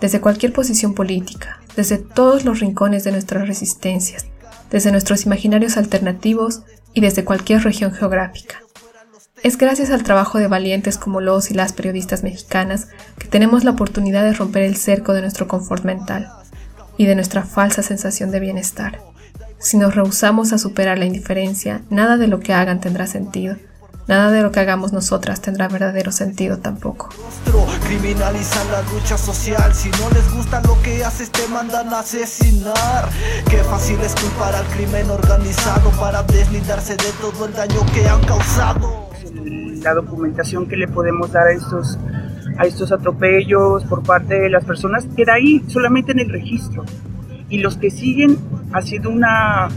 Desde 0.00 0.20
cualquier 0.20 0.52
posición 0.52 0.94
política, 0.94 1.58
desde 1.74 1.98
todos 1.98 2.44
los 2.44 2.60
rincones 2.60 3.02
de 3.02 3.10
nuestras 3.10 3.48
resistencias, 3.48 4.26
desde 4.70 4.92
nuestros 4.92 5.26
imaginarios 5.26 5.76
alternativos 5.76 6.62
y 6.92 7.00
desde 7.00 7.24
cualquier 7.24 7.64
región 7.64 7.90
geográfica. 7.90 8.62
Es 9.42 9.58
gracias 9.58 9.90
al 9.90 10.04
trabajo 10.04 10.38
de 10.38 10.46
valientes 10.46 10.96
como 10.96 11.20
los 11.20 11.50
y 11.50 11.54
las 11.54 11.72
periodistas 11.72 12.22
mexicanas 12.22 12.86
que 13.18 13.26
tenemos 13.26 13.64
la 13.64 13.72
oportunidad 13.72 14.22
de 14.22 14.34
romper 14.34 14.62
el 14.62 14.76
cerco 14.76 15.12
de 15.12 15.22
nuestro 15.22 15.48
confort 15.48 15.84
mental 15.84 16.30
y 16.96 17.06
de 17.06 17.16
nuestra 17.16 17.42
falsa 17.42 17.82
sensación 17.82 18.30
de 18.30 18.38
bienestar. 18.38 19.00
Si 19.58 19.76
nos 19.76 19.96
rehusamos 19.96 20.52
a 20.52 20.58
superar 20.58 20.98
la 20.98 21.04
indiferencia, 21.04 21.82
nada 21.90 22.16
de 22.16 22.28
lo 22.28 22.38
que 22.38 22.52
hagan 22.52 22.80
tendrá 22.80 23.08
sentido, 23.08 23.56
Nada 24.06 24.30
de 24.30 24.42
lo 24.42 24.52
que 24.52 24.60
hagamos 24.60 24.92
nosotras 24.92 25.40
tendrá 25.40 25.66
verdadero 25.68 26.12
sentido 26.12 26.58
tampoco. 26.58 27.08
Criminalizan 27.86 28.70
la 28.70 28.82
lucha 28.92 29.16
social. 29.16 29.72
Si 29.74 29.88
no 29.90 30.10
les 30.10 30.30
gusta 30.34 30.60
lo 30.62 30.80
que 30.82 31.02
haces, 31.02 31.30
te 31.30 31.46
mandan 31.48 31.88
a 31.88 32.00
asesinar. 32.00 33.08
Qué 33.48 33.58
fácil 33.58 33.98
es 34.00 34.14
culpar 34.14 34.54
al 34.54 34.66
crimen 34.66 35.08
organizado 35.10 35.90
para 35.92 36.22
deslindarse 36.22 36.96
de 36.96 37.12
todo 37.20 37.46
el 37.46 37.54
daño 37.54 37.80
que 37.94 38.06
han 38.06 38.20
causado. 38.22 39.08
La 39.82 39.94
documentación 39.94 40.66
que 40.66 40.76
le 40.76 40.88
podemos 40.88 41.32
dar 41.32 41.46
a 41.46 41.52
estos, 41.52 41.98
a 42.58 42.64
estos 42.66 42.92
atropellos 42.92 43.84
por 43.84 44.02
parte 44.02 44.38
de 44.38 44.50
las 44.50 44.64
personas 44.64 45.06
queda 45.16 45.34
ahí, 45.34 45.64
solamente 45.68 46.12
en 46.12 46.20
el 46.20 46.28
registro. 46.28 46.84
Y 47.48 47.58
los 47.58 47.78
que 47.78 47.90
siguen 47.90 48.38
haciendo 48.72 49.08
una 49.10 49.68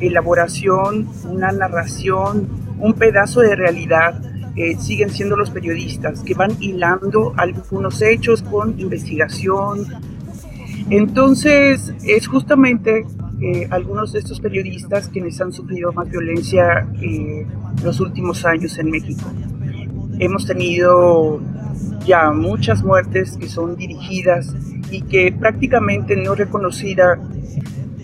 elaboración, 0.00 1.08
una 1.28 1.52
narración, 1.52 2.67
un 2.80 2.94
pedazo 2.94 3.40
de 3.40 3.56
realidad 3.56 4.20
eh, 4.56 4.76
siguen 4.76 5.10
siendo 5.10 5.36
los 5.36 5.50
periodistas 5.50 6.22
que 6.22 6.34
van 6.34 6.50
hilando 6.60 7.32
algunos 7.36 8.02
hechos 8.02 8.42
con 8.42 8.78
investigación. 8.80 9.86
Entonces, 10.90 11.92
es 12.02 12.26
justamente 12.26 13.06
eh, 13.40 13.68
algunos 13.70 14.12
de 14.12 14.18
estos 14.18 14.40
periodistas 14.40 15.08
quienes 15.08 15.40
han 15.40 15.52
sufrido 15.52 15.92
más 15.92 16.10
violencia 16.10 16.88
eh, 17.00 17.46
los 17.84 18.00
últimos 18.00 18.44
años 18.44 18.76
en 18.78 18.90
México. 18.90 19.30
Hemos 20.18 20.44
tenido 20.44 21.40
ya 22.04 22.32
muchas 22.32 22.82
muertes 22.82 23.36
que 23.36 23.48
son 23.48 23.76
dirigidas 23.76 24.54
y 24.90 25.02
que 25.02 25.30
prácticamente 25.30 26.16
no 26.16 26.34
reconocida 26.34 27.16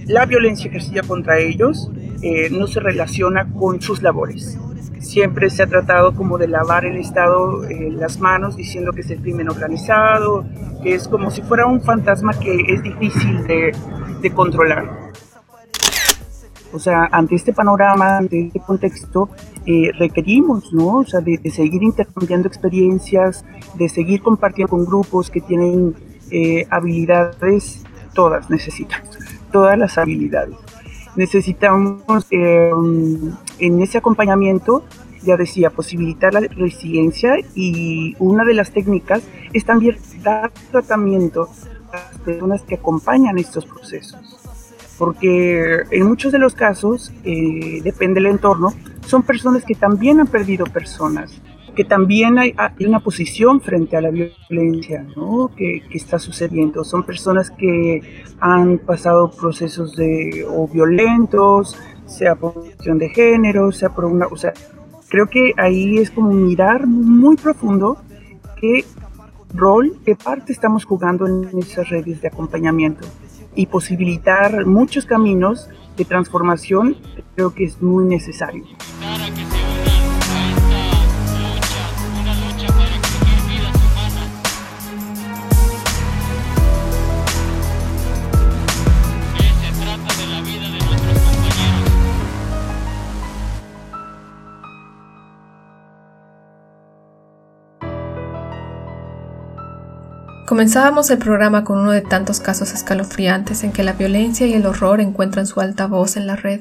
la 0.07 0.27
violencia 0.27 0.69
ejercida 0.69 1.03
contra 1.03 1.41
ellos 1.41 1.91
eh, 2.27 2.49
no 2.49 2.67
se 2.67 2.81
relaciona 2.81 3.53
con 3.53 3.83
sus 3.83 4.01
labores. 4.01 4.59
Siempre 4.99 5.51
se 5.51 5.63
ha 5.63 5.67
tratado 5.67 6.15
como 6.15 6.39
de 6.39 6.49
lavar 6.49 6.87
el 6.87 6.97
Estado 6.97 7.65
eh, 7.65 7.91
las 7.91 8.19
manos 8.19 8.57
diciendo 8.57 8.93
que 8.95 9.03
es 9.03 9.11
el 9.11 9.21
crimen 9.21 9.51
organizado, 9.51 10.47
que 10.83 10.95
es 10.95 11.07
como 11.07 11.31
si 11.31 11.43
fuera 11.43 11.67
un 11.67 11.83
fantasma 11.83 12.33
que 12.33 12.65
es 12.67 12.83
difícil 12.83 13.47
de, 13.47 13.77
de 14.23 14.31
controlar. 14.31 15.13
O 16.73 16.79
sea, 16.79 17.11
ante 17.13 17.35
este 17.35 17.53
panorama, 17.53 18.17
ante 18.17 18.47
este 18.47 18.61
contexto, 18.61 19.29
eh, 19.67 19.91
requerimos, 19.99 20.73
¿no? 20.73 21.01
O 21.01 21.05
sea, 21.05 21.21
de, 21.21 21.39
seguir 21.51 21.83
intercambiando 21.83 22.49
experiencias, 22.49 23.45
de 23.75 23.87
seguir 23.91 24.23
compartiendo 24.23 24.71
con 24.71 24.87
grupos 24.87 25.31
que 25.31 25.43
tienen 25.43 25.95
habilidades, 26.71 27.85
todas 28.15 28.49
necesitamos, 28.49 29.19
todas 29.53 29.79
las 29.79 29.99
habilidades 29.99 30.57
necesitamos 31.17 32.27
eh, 32.31 32.71
en 33.59 33.83
ese 33.83 33.99
acompañamiento, 33.99 34.85
ya 35.23 35.37
decía, 35.37 35.71
posibilitar 35.71 36.35
la 36.35 36.41
resiliencia 36.41 37.37
y 37.55 38.15
una 38.19 38.45
de 38.45 38.55
las 38.55 38.73
técnicas 38.73 39.23
es 39.53 39.65
también 39.65 39.97
dar 40.23 40.51
tratamiento 40.71 41.49
a 41.93 41.97
las 41.97 42.19
personas 42.19 42.63
que 42.63 42.75
acompañan 42.75 43.39
estos 43.39 43.65
procesos. 43.65 44.21
Porque 44.99 45.83
en 45.91 46.07
muchos 46.07 46.31
de 46.31 46.39
los 46.39 46.55
casos, 46.55 47.13
eh, 47.25 47.81
depende 47.83 48.21
del 48.21 48.31
entorno, 48.31 48.73
son 49.07 49.23
personas 49.23 49.65
que 49.65 49.75
también 49.75 50.21
han 50.21 50.27
perdido 50.27 50.67
personas, 50.67 51.41
que 51.75 51.85
también 51.85 52.39
hay, 52.39 52.55
una 52.87 53.01
posición 53.01 53.61
frente 53.61 53.97
a 53.97 54.01
la 54.01 54.11
violencia 54.11 55.07
¿no? 55.17 55.51
que, 55.57 55.83
que, 55.89 55.99
está 55.99 56.19
sucediendo. 56.19 56.85
Son 56.85 57.05
personas 57.05 57.51
que 57.51 58.25
han 58.41 58.79
pasado 58.79 59.31
procesos 59.31 59.97
de, 59.97 60.45
o 60.49 60.69
violentos, 60.69 61.77
sea 62.07 62.35
por 62.35 62.55
cuestión 62.55 62.99
de 62.99 63.09
género, 63.11 63.73
sea 63.73 63.91
por 63.91 64.05
una... 64.07 64.27
O 64.27 64.37
sea, 64.37 64.53
creo 65.09 65.27
que 65.27 65.53
ahí 65.57 65.99
es 65.99 66.11
como 66.11 66.31
mirar 66.33 66.87
muy 66.87 67.37
profundo 67.37 67.99
qué 68.61 68.85
rol, 69.53 69.99
qué 70.05 70.17
parte 70.17 70.53
estamos 70.53 70.85
jugando 70.85 71.27
en 71.27 71.59
esas 71.59 71.89
redes 71.89 72.21
de 72.21 72.29
acompañamiento 72.29 73.07
y 73.55 73.67
posibilitar 73.67 74.67
muchos 74.67 75.07
caminos 75.07 75.69
de 75.97 76.05
transformación 76.05 76.97
creo 77.35 77.55
que 77.55 77.65
es 77.65 77.81
muy 77.83 78.05
necesario. 78.05 78.65
Comenzábamos 100.55 101.11
el 101.11 101.19
programa 101.19 101.65
con 101.65 101.81
uno 101.81 101.91
de 101.91 102.01
tantos 102.01 102.39
casos 102.39 102.75
escalofriantes 102.75 103.65
en 103.65 103.73
que 103.73 103.83
la 103.83 103.95
violencia 103.95 104.47
y 104.47 104.53
el 104.53 104.67
horror 104.67 105.01
encuentran 105.01 105.49
su 105.49 105.59
alta 105.59 105.89
voz 105.89 106.17
en 106.17 106.29
la 106.29 106.37
red, 106.37 106.61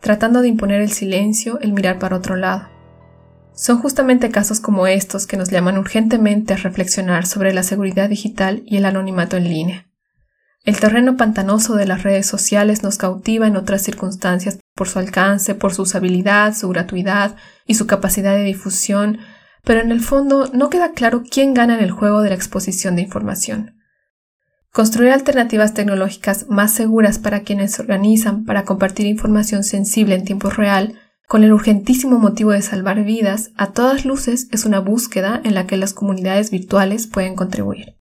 tratando 0.00 0.42
de 0.42 0.48
imponer 0.48 0.80
el 0.80 0.90
silencio, 0.90 1.60
el 1.60 1.72
mirar 1.72 2.00
para 2.00 2.16
otro 2.16 2.34
lado. 2.34 2.68
Son 3.54 3.78
justamente 3.78 4.32
casos 4.32 4.58
como 4.58 4.88
estos 4.88 5.28
que 5.28 5.36
nos 5.36 5.50
llaman 5.50 5.78
urgentemente 5.78 6.52
a 6.52 6.56
reflexionar 6.56 7.26
sobre 7.26 7.54
la 7.54 7.62
seguridad 7.62 8.08
digital 8.08 8.64
y 8.66 8.78
el 8.78 8.84
anonimato 8.84 9.36
en 9.36 9.44
línea. 9.44 9.86
El 10.64 10.80
terreno 10.80 11.16
pantanoso 11.16 11.76
de 11.76 11.86
las 11.86 12.02
redes 12.02 12.26
sociales 12.26 12.82
nos 12.82 12.98
cautiva 12.98 13.46
en 13.46 13.54
otras 13.54 13.82
circunstancias 13.82 14.58
por 14.74 14.88
su 14.88 14.98
alcance, 14.98 15.54
por 15.54 15.72
su 15.72 15.82
usabilidad, 15.82 16.56
su 16.56 16.68
gratuidad 16.70 17.36
y 17.68 17.74
su 17.74 17.86
capacidad 17.86 18.34
de 18.34 18.42
difusión, 18.42 19.20
pero 19.68 19.82
en 19.82 19.92
el 19.92 20.00
fondo 20.00 20.48
no 20.54 20.70
queda 20.70 20.92
claro 20.92 21.24
quién 21.30 21.52
gana 21.52 21.76
en 21.76 21.84
el 21.84 21.90
juego 21.90 22.22
de 22.22 22.30
la 22.30 22.34
exposición 22.34 22.96
de 22.96 23.02
información. 23.02 23.74
Construir 24.72 25.10
alternativas 25.10 25.74
tecnológicas 25.74 26.46
más 26.48 26.72
seguras 26.72 27.18
para 27.18 27.40
quienes 27.40 27.72
se 27.72 27.82
organizan 27.82 28.46
para 28.46 28.64
compartir 28.64 29.04
información 29.04 29.64
sensible 29.64 30.14
en 30.14 30.24
tiempo 30.24 30.48
real, 30.48 30.98
con 31.26 31.44
el 31.44 31.52
urgentísimo 31.52 32.18
motivo 32.18 32.52
de 32.52 32.62
salvar 32.62 33.04
vidas, 33.04 33.50
a 33.58 33.72
todas 33.72 34.06
luces 34.06 34.48
es 34.52 34.64
una 34.64 34.80
búsqueda 34.80 35.38
en 35.44 35.52
la 35.52 35.66
que 35.66 35.76
las 35.76 35.92
comunidades 35.92 36.50
virtuales 36.50 37.06
pueden 37.06 37.36
contribuir. 37.36 37.97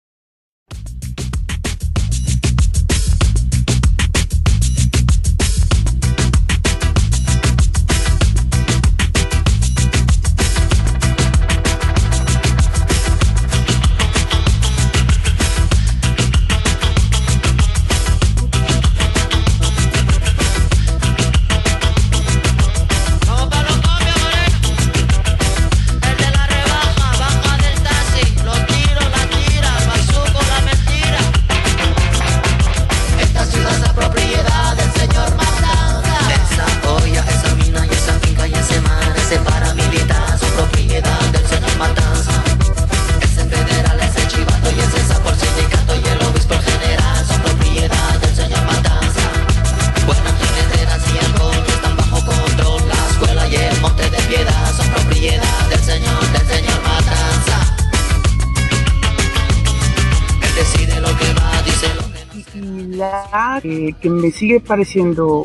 Sigue 64.32 64.60
pareciendo 64.60 65.44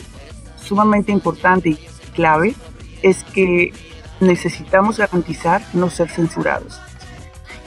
sumamente 0.55 1.11
importante 1.11 1.69
y 1.69 1.79
clave 2.15 2.55
es 3.03 3.23
que 3.23 3.71
necesitamos 4.19 4.97
garantizar 4.97 5.61
no 5.73 5.89
ser 5.89 6.09
censurados. 6.09 6.79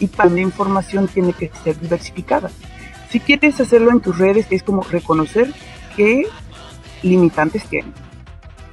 Y 0.00 0.06
para 0.06 0.30
la 0.30 0.40
información 0.40 1.08
tiene 1.08 1.32
que 1.32 1.50
ser 1.62 1.78
diversificada. 1.78 2.50
Si 3.10 3.20
quieres 3.20 3.60
hacerlo 3.60 3.90
en 3.90 4.00
tus 4.00 4.18
redes, 4.18 4.46
es 4.50 4.62
como 4.62 4.82
reconocer 4.82 5.52
qué 5.96 6.26
limitantes 7.02 7.64
tienen. 7.64 7.92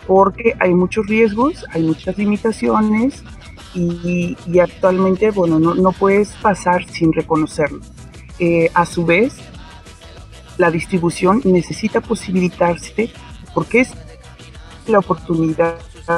Porque 0.05 0.55
hay 0.59 0.73
muchos 0.73 1.05
riesgos, 1.07 1.65
hay 1.71 1.83
muchas 1.83 2.17
limitaciones 2.17 3.23
y, 3.73 4.35
actualmente, 4.59 5.31
bueno, 5.31 5.59
no, 5.59 5.75
no, 5.75 5.91
puedes 5.91 6.29
pasar 6.41 6.85
sin 6.85 7.13
reconocerlo. 7.13 7.81
Eh, 8.39 8.71
a 8.73 8.85
su 8.85 9.05
vez, 9.05 9.35
la 10.57 10.71
distribución 10.71 11.41
necesita 11.45 12.01
posibilitarse 12.01 13.11
porque 13.53 13.81
es 13.81 13.91
la 14.87 14.99
oportunidad 14.99 15.75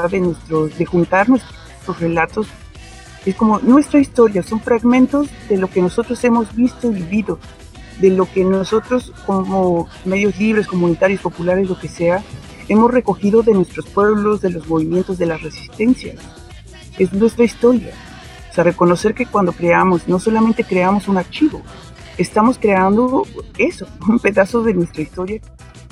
de, 0.10 0.20
nuestros, 0.20 0.78
de 0.78 0.86
juntar 0.86 1.30
nuestros 1.30 2.00
relatos. 2.00 2.48
Es 3.26 3.36
como 3.36 3.60
nuestra 3.60 4.00
historia, 4.00 4.44
son 4.44 4.62
fragmentos 4.62 5.28
de 5.50 5.58
lo 5.58 5.70
que 5.70 5.82
nosotros 5.82 6.24
hemos 6.24 6.56
visto 6.56 6.90
y 6.90 6.96
vivido, 6.96 7.40
de 8.00 8.12
lo 8.12 8.32
que 8.32 8.44
nosotros 8.44 9.12
como 9.26 9.88
medios 10.06 10.38
libres, 10.40 10.68
comunitarios, 10.68 11.22
populares, 11.22 11.68
lo 11.68 11.78
que 11.78 11.90
sea, 11.90 12.24
hemos 12.70 12.92
recogido 12.92 13.42
de 13.42 13.54
nuestros 13.54 13.86
pueblos, 13.88 14.42
de 14.42 14.52
los 14.52 14.68
movimientos 14.68 15.18
de 15.18 15.26
las 15.26 15.42
resistencias. 15.42 16.16
Es 16.98 17.12
nuestra 17.14 17.44
historia. 17.44 17.94
O 18.50 18.54
sea, 18.54 18.64
reconocer 18.64 19.14
que 19.14 19.26
cuando 19.26 19.52
creamos, 19.52 20.08
no 20.08 20.20
solamente 20.20 20.64
creamos 20.64 21.08
un 21.08 21.18
archivo, 21.18 21.62
estamos 22.22 22.60
creando 22.60 23.24
eso, 23.58 23.88
un 24.08 24.20
pedazo 24.20 24.62
de 24.62 24.74
nuestra 24.74 25.02
historia 25.02 25.42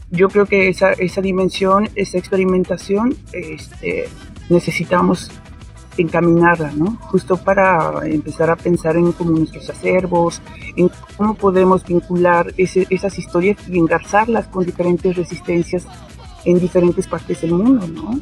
yo 0.09 0.29
creo 0.29 0.45
que 0.45 0.69
esa, 0.69 0.91
esa 0.93 1.21
dimensión, 1.21 1.89
esa 1.95 2.17
experimentación, 2.17 3.15
este, 3.33 4.07
necesitamos 4.49 5.31
encaminarla, 5.97 6.71
¿no? 6.73 6.97
Justo 7.01 7.37
para 7.37 8.05
empezar 8.05 8.49
a 8.49 8.55
pensar 8.55 8.95
en 8.95 9.11
cómo 9.11 9.31
nuestros 9.31 9.69
acervos, 9.69 10.41
en 10.75 10.91
cómo 11.17 11.33
podemos 11.33 11.83
vincular 11.85 12.53
esas 12.57 13.17
historias 13.17 13.57
y 13.67 13.77
engarzarlas 13.79 14.47
con 14.47 14.65
diferentes 14.65 15.15
resistencias 15.15 15.87
en 16.45 16.59
diferentes 16.59 17.07
partes 17.07 17.41
del 17.41 17.53
mundo, 17.53 17.87
¿no? 17.87 18.21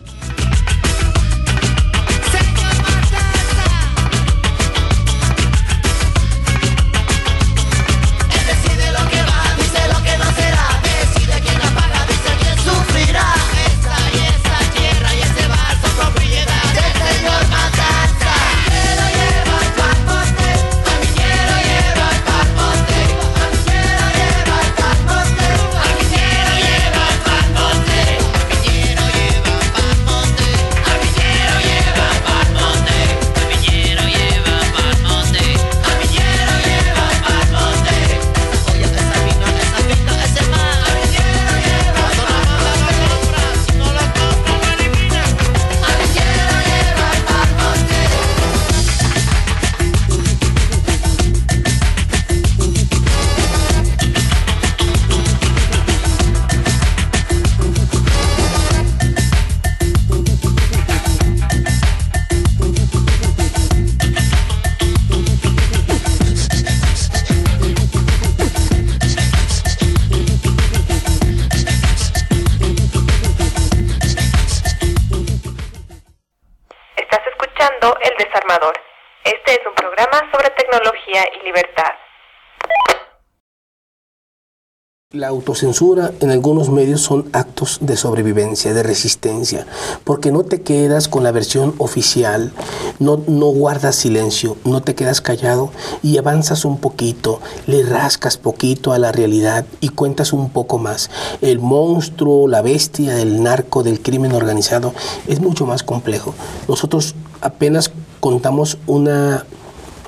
La 85.16 85.30
autocensura 85.30 86.12
en 86.20 86.30
algunos 86.30 86.70
medios 86.70 87.00
son 87.00 87.30
actos 87.32 87.78
de 87.80 87.96
sobrevivencia, 87.96 88.74
de 88.74 88.84
resistencia, 88.84 89.66
porque 90.04 90.30
no 90.30 90.44
te 90.44 90.60
quedas 90.62 91.08
con 91.08 91.24
la 91.24 91.32
versión 91.32 91.74
oficial, 91.78 92.51
no, 93.00 93.24
no 93.25 93.46
guardas 93.46 93.96
silencio, 93.96 94.58
no 94.66 94.84
te 94.84 94.94
quedas 94.94 95.22
callado 95.22 95.72
y 96.04 96.18
avanzas 96.18 96.66
un 96.66 96.80
poquito, 96.80 97.40
le 97.66 97.84
rascas 97.84 98.36
poquito 98.36 98.92
a 98.92 99.00
la 99.00 99.14
realidad 99.14 99.66
y 99.80 99.88
cuentas 99.88 100.34
un 100.34 100.50
poco 100.50 100.80
más. 100.80 101.10
El 101.40 101.60
monstruo, 101.60 102.50
la 102.50 102.62
bestia 102.62 103.16
del 103.16 103.42
narco, 103.42 103.84
del 103.84 104.01
crimen 104.01 104.34
organizado, 104.34 104.94
es 105.28 105.40
mucho 105.40 105.66
más 105.66 105.82
complejo. 105.82 106.36
Nosotros 106.68 107.16
apenas 107.40 107.90
contamos 108.20 108.80
una 108.86 109.46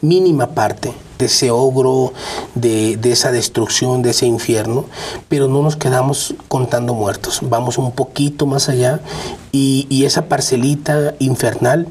mínima 0.01 0.47
parte 0.51 0.93
de 1.17 1.25
ese 1.25 1.49
ogro, 1.51 2.13
de, 2.55 2.99
esa 3.03 3.31
destrucción, 3.31 4.01
de 4.01 4.11
ese 4.11 4.25
infierno, 4.25 4.85
pero 5.29 5.47
no 5.47 5.61
nos 5.63 5.75
quedamos 5.75 6.35
contando 6.47 6.93
muertos, 6.93 7.39
vamos 7.41 7.77
un 7.77 7.91
poquito 7.91 8.45
más 8.45 8.69
allá 8.69 8.99
y, 9.51 9.87
y 9.89 10.05
esa 10.05 10.25
parcelita 10.25 11.15
infernal 11.19 11.87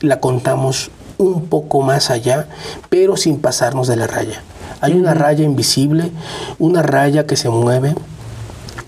la 0.00 0.20
contamos 0.20 0.90
un 1.16 1.46
poco 1.46 1.82
más 1.82 2.10
allá, 2.10 2.48
pero 2.90 3.16
sin 3.16 3.38
pasarnos 3.40 3.88
de 3.88 3.96
la 3.96 4.06
raya. 4.06 4.42
Hay 4.80 4.92
una 4.92 5.14
raya 5.14 5.44
invisible, 5.44 6.12
una 6.58 6.82
raya 6.82 7.26
que 7.26 7.36
se 7.36 7.48
mueve, 7.48 7.94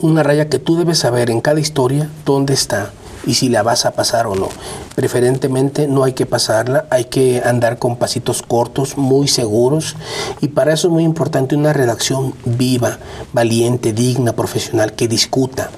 una 0.00 0.22
raya 0.22 0.48
que 0.48 0.58
tú 0.58 0.76
debes 0.76 0.98
saber 0.98 1.30
en 1.30 1.40
cada 1.40 1.58
historia 1.58 2.08
dónde 2.24 2.54
está 2.54 2.92
y 3.26 3.34
si 3.34 3.48
la 3.48 3.62
vas 3.62 3.86
a 3.86 3.92
pasar 3.92 4.26
o 4.26 4.34
no. 4.34 4.48
Preferentemente 4.94 5.86
no 5.86 6.04
hay 6.04 6.12
que 6.12 6.26
pasarla, 6.26 6.86
hay 6.90 7.04
que 7.04 7.42
andar 7.44 7.78
con 7.78 7.96
pasitos 7.96 8.42
cortos, 8.42 8.96
muy 8.96 9.28
seguros 9.28 9.96
y 10.40 10.48
para 10.48 10.72
eso 10.72 10.88
es 10.88 10.92
muy 10.92 11.04
importante 11.04 11.56
una 11.56 11.72
redacción 11.72 12.34
viva, 12.44 12.98
valiente, 13.32 13.92
digna, 13.92 14.32
profesional, 14.32 14.92
que 14.92 15.08
discuta 15.08 15.70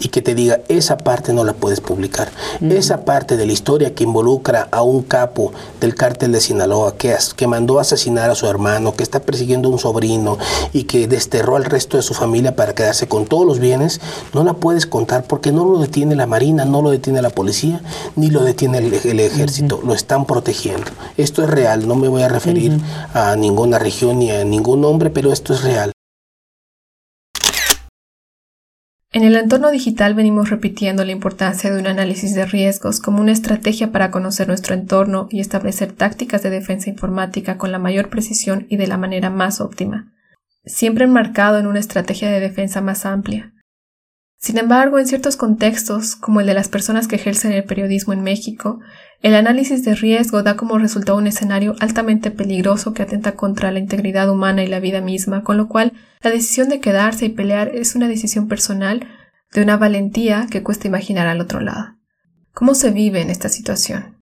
y 0.00 0.08
que 0.08 0.22
te 0.22 0.34
diga, 0.34 0.60
esa 0.68 0.96
parte 0.98 1.32
no 1.32 1.44
la 1.44 1.52
puedes 1.52 1.80
publicar. 1.80 2.30
Esa 2.60 3.04
parte 3.04 3.36
de 3.36 3.46
la 3.46 3.52
historia 3.52 3.94
que 3.94 4.04
involucra 4.04 4.68
a 4.70 4.82
un 4.82 5.02
capo 5.02 5.52
del 5.80 5.94
cártel 5.94 6.32
de 6.32 6.40
Sinaloa 6.40 6.96
que, 6.96 7.14
que 7.36 7.46
mandó 7.46 7.78
a 7.78 7.82
asesinar 7.82 8.30
a 8.30 8.34
su 8.34 8.46
hermano, 8.46 8.94
que 8.94 9.02
está 9.02 9.20
persiguiendo 9.20 9.68
a 9.68 9.72
un 9.72 9.78
sobrino 9.78 10.38
y 10.72 10.84
que 10.84 11.06
desterró 11.08 11.56
al 11.56 11.64
resto 11.64 11.96
de 11.96 12.02
su 12.02 12.14
familia 12.14 12.56
para 12.56 12.74
quedarse 12.74 13.08
con 13.08 13.26
todos 13.26 13.46
los 13.46 13.58
bienes, 13.58 14.00
no 14.32 14.44
la 14.44 14.54
puedes 14.54 14.86
contar 14.86 15.24
porque 15.24 15.52
no 15.52 15.64
lo 15.64 15.78
detiene 15.78 16.16
la 16.16 16.26
Marina, 16.26 16.64
no 16.64 16.82
lo 16.82 16.90
detiene 16.90 17.22
la 17.22 17.30
policía, 17.30 17.80
ni 18.16 18.30
lo 18.30 18.44
detiene 18.44 18.78
el, 18.78 19.20
ejército, 19.20 19.80
lo 19.84 19.94
están 19.94 20.26
protegiendo. 20.26 20.90
Esto 21.16 21.42
es 21.42 21.50
real, 21.50 21.86
no 21.86 21.94
me 21.94 22.08
voy 22.08 22.22
a 22.22 22.28
referir 22.28 22.78
a 23.12 23.36
ninguna 23.36 23.78
región 23.78 24.18
ni 24.18 24.30
a 24.30 24.44
ningún 24.44 24.80
nombre, 24.80 25.10
pero 25.10 25.32
esto 25.32 25.54
es 25.54 25.62
real. 25.62 25.93
En 29.14 29.22
el 29.22 29.36
entorno 29.36 29.70
digital 29.70 30.16
venimos 30.16 30.50
repitiendo 30.50 31.04
la 31.04 31.12
importancia 31.12 31.72
de 31.72 31.78
un 31.78 31.86
análisis 31.86 32.34
de 32.34 32.46
riesgos 32.46 32.98
como 32.98 33.20
una 33.20 33.30
estrategia 33.30 33.92
para 33.92 34.10
conocer 34.10 34.48
nuestro 34.48 34.74
entorno 34.74 35.28
y 35.30 35.38
establecer 35.38 35.92
tácticas 35.92 36.42
de 36.42 36.50
defensa 36.50 36.90
informática 36.90 37.56
con 37.56 37.70
la 37.70 37.78
mayor 37.78 38.08
precisión 38.08 38.66
y 38.68 38.76
de 38.76 38.88
la 38.88 38.98
manera 38.98 39.30
más 39.30 39.60
óptima, 39.60 40.12
siempre 40.64 41.04
enmarcado 41.04 41.60
en 41.60 41.68
una 41.68 41.78
estrategia 41.78 42.28
de 42.28 42.40
defensa 42.40 42.80
más 42.80 43.06
amplia. 43.06 43.53
Sin 44.44 44.58
embargo, 44.58 44.98
en 44.98 45.06
ciertos 45.06 45.38
contextos, 45.38 46.16
como 46.16 46.40
el 46.42 46.46
de 46.46 46.52
las 46.52 46.68
personas 46.68 47.08
que 47.08 47.16
ejercen 47.16 47.52
el 47.52 47.64
periodismo 47.64 48.12
en 48.12 48.22
México, 48.22 48.78
el 49.22 49.34
análisis 49.36 49.86
de 49.86 49.94
riesgo 49.94 50.42
da 50.42 50.54
como 50.54 50.76
resultado 50.76 51.16
un 51.16 51.26
escenario 51.26 51.74
altamente 51.80 52.30
peligroso 52.30 52.92
que 52.92 53.02
atenta 53.02 53.36
contra 53.36 53.72
la 53.72 53.78
integridad 53.78 54.28
humana 54.28 54.62
y 54.62 54.66
la 54.66 54.80
vida 54.80 55.00
misma, 55.00 55.44
con 55.44 55.56
lo 55.56 55.66
cual 55.66 55.94
la 56.20 56.30
decisión 56.30 56.68
de 56.68 56.80
quedarse 56.80 57.24
y 57.24 57.28
pelear 57.30 57.68
es 57.74 57.94
una 57.94 58.06
decisión 58.06 58.46
personal 58.46 59.08
de 59.54 59.62
una 59.62 59.78
valentía 59.78 60.46
que 60.50 60.62
cuesta 60.62 60.88
imaginar 60.88 61.26
al 61.26 61.40
otro 61.40 61.60
lado. 61.60 61.96
¿Cómo 62.52 62.74
se 62.74 62.90
vive 62.90 63.22
en 63.22 63.30
esta 63.30 63.48
situación? 63.48 64.13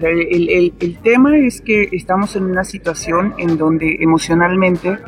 El, 0.00 0.98
tema 1.02 1.38
es 1.38 1.60
que 1.60 1.88
estamos 1.92 2.36
en 2.36 2.44
una 2.44 2.64
situación 2.64 3.34
en 3.38 3.56
donde 3.56 3.96
emocionalmente 4.00 4.98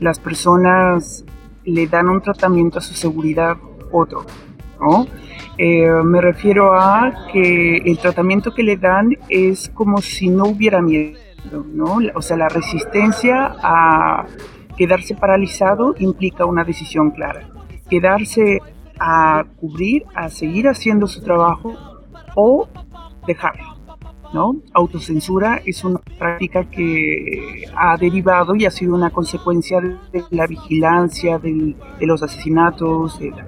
las 0.00 0.18
personas 0.18 1.24
le 1.64 1.86
dan 1.86 2.08
un 2.08 2.20
tratamiento 2.20 2.78
a 2.78 2.82
su 2.82 2.94
seguridad 2.94 3.56
otro, 3.92 4.24
¿no? 4.80 5.06
Eh, 5.56 5.90
me 6.04 6.20
refiero 6.20 6.74
a 6.74 7.26
que 7.32 7.78
el 7.78 7.98
tratamiento 7.98 8.54
que 8.54 8.62
le 8.62 8.76
dan 8.76 9.16
es 9.28 9.70
como 9.74 9.98
si 9.98 10.28
no 10.28 10.44
hubiera 10.44 10.80
miedo, 10.80 11.18
¿no? 11.52 11.98
O 12.14 12.22
sea, 12.22 12.36
la 12.36 12.48
resistencia 12.48 13.56
a 13.62 14.26
quedarse 14.76 15.14
paralizado 15.14 15.94
implica 15.98 16.44
una 16.44 16.64
decisión 16.64 17.10
clara. 17.10 17.48
Quedarse 17.90 18.60
a 19.00 19.44
cubrir, 19.56 20.04
a 20.14 20.28
seguir 20.28 20.68
haciendo 20.68 21.06
su 21.06 21.22
trabajo 21.22 21.74
o 22.36 22.68
dejarlo. 23.26 23.67
¿No? 24.32 24.56
Autocensura 24.74 25.60
es 25.64 25.84
una 25.84 25.98
práctica 26.18 26.64
que 26.64 27.64
ha 27.74 27.96
derivado 27.96 28.54
y 28.56 28.66
ha 28.66 28.70
sido 28.70 28.94
una 28.94 29.10
consecuencia 29.10 29.80
de 29.80 30.24
la 30.30 30.46
vigilancia, 30.46 31.38
de, 31.38 31.74
de 31.98 32.06
los 32.06 32.22
asesinatos. 32.22 33.18
De 33.18 33.30
la... 33.30 33.46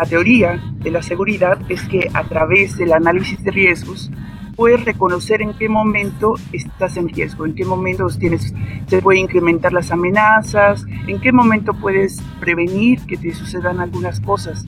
La 0.00 0.06
teoría 0.06 0.58
de 0.78 0.90
la 0.90 1.02
seguridad 1.02 1.58
es 1.68 1.82
que 1.82 2.08
a 2.14 2.24
través 2.24 2.78
del 2.78 2.94
análisis 2.94 3.44
de 3.44 3.50
riesgos 3.50 4.10
puedes 4.56 4.82
reconocer 4.82 5.42
en 5.42 5.52
qué 5.52 5.68
momento 5.68 6.36
estás 6.54 6.96
en 6.96 7.06
riesgo, 7.06 7.44
en 7.44 7.54
qué 7.54 7.66
momento 7.66 8.06
tienes, 8.18 8.54
se 8.86 9.02
pueden 9.02 9.24
incrementar 9.24 9.74
las 9.74 9.90
amenazas, 9.90 10.86
en 11.06 11.20
qué 11.20 11.32
momento 11.32 11.74
puedes 11.74 12.18
prevenir 12.40 13.00
que 13.00 13.18
te 13.18 13.34
sucedan 13.34 13.78
algunas 13.78 14.20
cosas. 14.20 14.64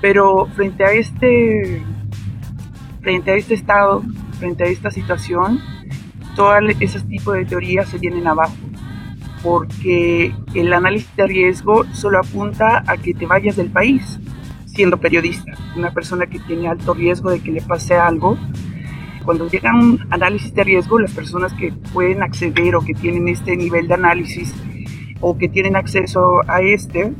Pero 0.00 0.46
frente 0.56 0.84
a 0.84 0.92
este, 0.92 1.82
frente 3.02 3.32
a 3.32 3.34
este 3.34 3.52
estado, 3.52 4.02
frente 4.38 4.64
a 4.64 4.68
esta 4.68 4.90
situación, 4.90 5.60
todas 6.34 6.62
esas 6.80 7.06
tipos 7.06 7.34
de 7.34 7.44
teorías 7.44 7.90
se 7.90 7.98
vienen 7.98 8.26
abajo 8.26 8.56
porque 9.42 10.34
el 10.54 10.72
análisis 10.72 11.14
de 11.16 11.26
riesgo 11.26 11.84
solo 11.92 12.20
apunta 12.20 12.84
a 12.86 12.96
que 12.96 13.14
te 13.14 13.26
vayas 13.26 13.56
del 13.56 13.70
país 13.70 14.18
siendo 14.80 14.96
periodista, 14.96 15.52
una 15.76 15.90
persona 15.90 16.24
que 16.24 16.38
tiene 16.38 16.66
alto 16.66 16.94
riesgo 16.94 17.30
de 17.30 17.40
que 17.40 17.52
le 17.52 17.60
pase 17.60 17.96
algo. 17.96 18.38
Cuando 19.26 19.46
llega 19.46 19.74
un 19.74 20.00
análisis 20.08 20.54
de 20.54 20.64
riesgo, 20.64 20.98
las 20.98 21.12
personas 21.12 21.52
que 21.52 21.70
pueden 21.92 22.22
acceder 22.22 22.74
o 22.74 22.80
que 22.80 22.94
tienen 22.94 23.28
este 23.28 23.54
nivel 23.58 23.88
de 23.88 23.92
análisis 23.92 24.54
o 25.20 25.36
que 25.36 25.50
tienen 25.50 25.76
acceso 25.76 26.40
a 26.48 26.62
este 26.62 27.12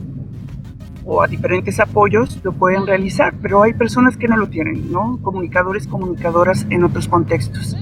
o 1.04 1.20
a 1.20 1.26
diferentes 1.26 1.78
apoyos 1.80 2.40
lo 2.42 2.52
pueden 2.52 2.86
realizar, 2.86 3.34
pero 3.42 3.62
hay 3.62 3.74
personas 3.74 4.16
que 4.16 4.26
no 4.26 4.38
lo 4.38 4.48
tienen, 4.48 4.90
¿no? 4.90 5.18
Comunicadores, 5.20 5.86
comunicadoras 5.86 6.66
en 6.70 6.84
otros 6.84 7.08
contextos. 7.08 7.76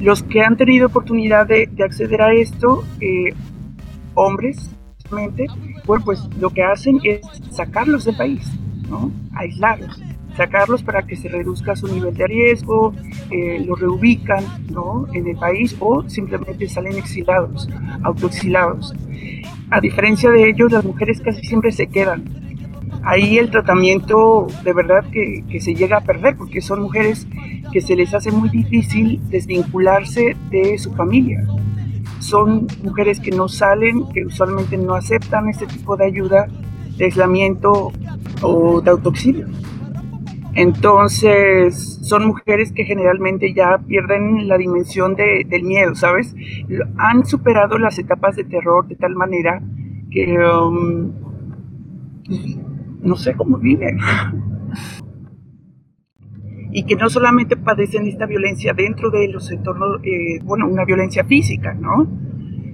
Los 0.00 0.24
que 0.24 0.42
han 0.42 0.56
tenido 0.56 0.88
oportunidad 0.88 1.46
de, 1.46 1.68
de 1.70 1.84
acceder 1.84 2.22
a 2.22 2.32
esto, 2.32 2.82
eh, 3.00 3.32
hombres, 4.14 4.74
bueno, 5.86 6.04
pues 6.04 6.28
lo 6.40 6.50
que 6.50 6.64
hacen 6.64 6.98
es 7.04 7.20
sacarlos 7.52 8.04
del 8.04 8.16
país, 8.16 8.50
¿no? 8.88 9.10
Aislarlos, 9.34 10.02
sacarlos 10.36 10.82
para 10.82 11.02
que 11.02 11.16
se 11.16 11.28
reduzca 11.28 11.76
su 11.76 11.88
nivel 11.88 12.14
de 12.14 12.26
riesgo, 12.26 12.94
eh, 13.30 13.62
los 13.66 13.80
reubican, 13.80 14.44
¿no? 14.70 15.06
En 15.12 15.26
el 15.26 15.36
país 15.36 15.76
o 15.80 16.08
simplemente 16.08 16.68
salen 16.68 16.96
exilados, 16.96 17.68
autoexilados. 18.02 18.94
A 19.70 19.80
diferencia 19.80 20.30
de 20.30 20.48
ellos, 20.48 20.72
las 20.72 20.84
mujeres 20.84 21.20
casi 21.20 21.44
siempre 21.44 21.72
se 21.72 21.86
quedan. 21.86 22.24
Ahí 23.02 23.38
el 23.38 23.50
tratamiento 23.50 24.46
de 24.64 24.72
verdad 24.72 25.04
que, 25.12 25.44
que 25.48 25.60
se 25.60 25.74
llega 25.74 25.98
a 25.98 26.00
perder 26.00 26.36
porque 26.36 26.60
son 26.60 26.82
mujeres 26.82 27.26
que 27.72 27.80
se 27.80 27.94
les 27.94 28.12
hace 28.14 28.32
muy 28.32 28.48
difícil 28.48 29.20
desvincularse 29.28 30.36
de 30.50 30.76
su 30.78 30.92
familia, 30.92 31.46
son 32.18 32.66
mujeres 32.82 33.20
que 33.20 33.30
no 33.30 33.48
salen, 33.48 34.08
que 34.12 34.24
usualmente 34.24 34.76
no 34.76 34.94
aceptan 34.94 35.48
este 35.48 35.66
tipo 35.66 35.96
de 35.96 36.06
ayuda 36.06 36.48
de 36.96 37.04
aislamiento 37.06 37.92
o 38.42 38.80
de 38.80 38.90
autoxilio. 38.90 39.46
Entonces, 40.54 41.98
son 42.02 42.26
mujeres 42.26 42.72
que 42.72 42.84
generalmente 42.84 43.52
ya 43.52 43.78
pierden 43.86 44.48
la 44.48 44.56
dimensión 44.56 45.14
de, 45.14 45.44
del 45.46 45.64
miedo, 45.64 45.94
¿sabes? 45.94 46.34
Han 46.96 47.26
superado 47.26 47.76
las 47.78 47.98
etapas 47.98 48.36
de 48.36 48.44
terror 48.44 48.88
de 48.88 48.96
tal 48.96 49.14
manera 49.14 49.62
que 50.10 50.38
um, 50.38 51.12
no 53.02 53.16
sé 53.16 53.34
cómo 53.34 53.58
viven. 53.58 53.98
y 56.72 56.84
que 56.84 56.96
no 56.96 57.10
solamente 57.10 57.56
padecen 57.56 58.06
esta 58.06 58.26
violencia 58.26 58.72
dentro 58.72 59.10
de 59.10 59.28
los 59.28 59.50
entornos, 59.50 60.00
eh, 60.02 60.40
bueno, 60.42 60.66
una 60.68 60.84
violencia 60.84 61.24
física, 61.24 61.74
¿no? 61.74 62.06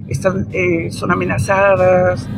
Están, 0.07 0.47
eh, 0.51 0.89
son 0.89 1.11
amenazadas. 1.11 2.29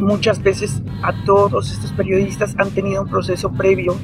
Muchas 0.00 0.42
veces 0.42 0.82
a 1.02 1.12
todos 1.24 1.70
estos 1.70 1.92
periodistas 1.92 2.54
han 2.58 2.70
tenido 2.70 3.02
un 3.02 3.08
proceso 3.08 3.52
previo 3.52 3.96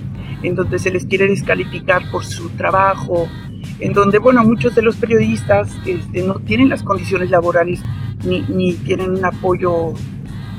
en 0.43 0.55
donde 0.55 0.79
se 0.79 0.91
les 0.91 1.07
quiere 1.07 1.27
descalificar 1.27 2.11
por 2.11 2.25
su 2.25 2.51
trabajo, 2.51 3.29
en 3.81 3.93
donde, 3.93 4.19
bueno, 4.19 4.45
muchos 4.45 4.75
de 4.75 4.83
los 4.83 4.97
periodistas 4.97 5.75
este, 5.87 6.23
no 6.23 6.35
tienen 6.35 6.69
las 6.69 6.83
condiciones 6.83 7.31
laborales 7.31 7.83
ni, 8.25 8.43
ni 8.43 8.75
tienen 8.75 9.11
un 9.11 9.25
apoyo 9.25 9.95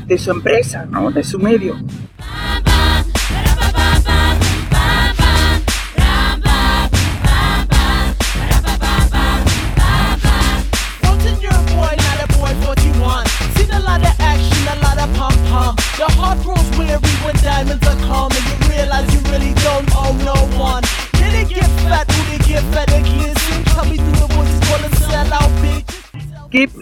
de 0.08 0.18
su 0.18 0.32
empresa, 0.32 0.86
¿no? 0.90 1.12
De 1.12 1.24
su 1.24 1.38
medio. 1.40 1.76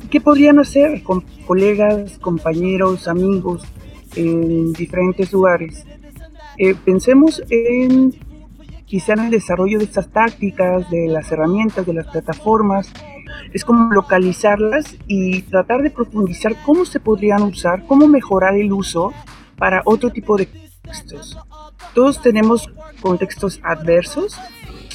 ¿Qué, 0.09 0.21
podrían 0.21 0.57
hacer 0.59 1.03
con 1.03 1.19
colegas, 1.45 2.17
compañeros, 2.19 3.09
amigos 3.09 3.61
en 4.15 4.71
diferentes 4.71 5.33
lugares? 5.33 5.85
Eh, 6.57 6.75
pensemos 6.75 7.43
en 7.49 8.13
quizá 8.85 9.13
en 9.13 9.25
el 9.25 9.31
desarrollo 9.31 9.79
de 9.79 9.83
estas 9.83 10.07
tácticas, 10.09 10.89
de 10.89 11.09
las 11.09 11.29
herramientas, 11.29 11.85
de 11.85 11.93
las 11.93 12.07
plataformas. 12.07 12.89
Es 13.51 13.65
como 13.65 13.93
localizarlas 13.93 14.95
y 15.07 15.41
tratar 15.41 15.81
de 15.81 15.89
profundizar 15.89 16.55
cómo 16.65 16.85
se 16.85 17.01
podrían 17.01 17.41
usar, 17.41 17.85
cómo 17.85 18.07
mejorar 18.07 18.55
el 18.55 18.71
uso 18.71 19.11
para 19.57 19.81
otro 19.83 20.09
tipo 20.09 20.37
de 20.37 20.47
contextos. 20.47 21.37
Todos 21.93 22.21
tenemos 22.21 22.69
contextos 23.01 23.59
adversos, 23.61 24.39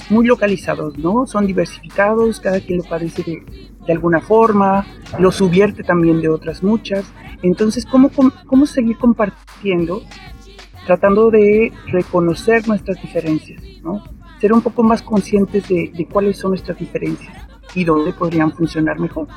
muy 0.08 0.26
localizados, 0.26 0.96
¿no? 0.96 1.26
Son 1.26 1.46
diversificados, 1.46 2.40
cada 2.40 2.60
quien 2.60 2.78
lo 2.78 2.84
padece 2.84 3.22
de, 3.22 3.42
de 3.86 3.92
alguna 3.92 4.20
forma, 4.20 4.86
lo 5.18 5.32
subvierte 5.32 5.82
también 5.82 6.20
de 6.20 6.28
otras 6.28 6.62
muchas. 6.62 7.04
Entonces, 7.42 7.86
¿cómo, 7.86 8.10
cómo 8.46 8.66
seguir 8.66 8.98
compartiendo, 8.98 10.02
tratando 10.86 11.30
de 11.30 11.72
reconocer 11.86 12.68
nuestras 12.68 13.00
diferencias, 13.00 13.62
¿no? 13.82 14.02
Ser 14.40 14.52
un 14.52 14.62
poco 14.62 14.82
más 14.82 15.02
conscientes 15.02 15.68
de, 15.68 15.90
de 15.94 16.06
cuáles 16.06 16.38
son 16.38 16.52
nuestras 16.52 16.78
diferencias 16.78 17.36
y 17.74 17.84
dónde 17.84 18.12
podrían 18.12 18.52
funcionar 18.52 18.98
mejor. 18.98 19.28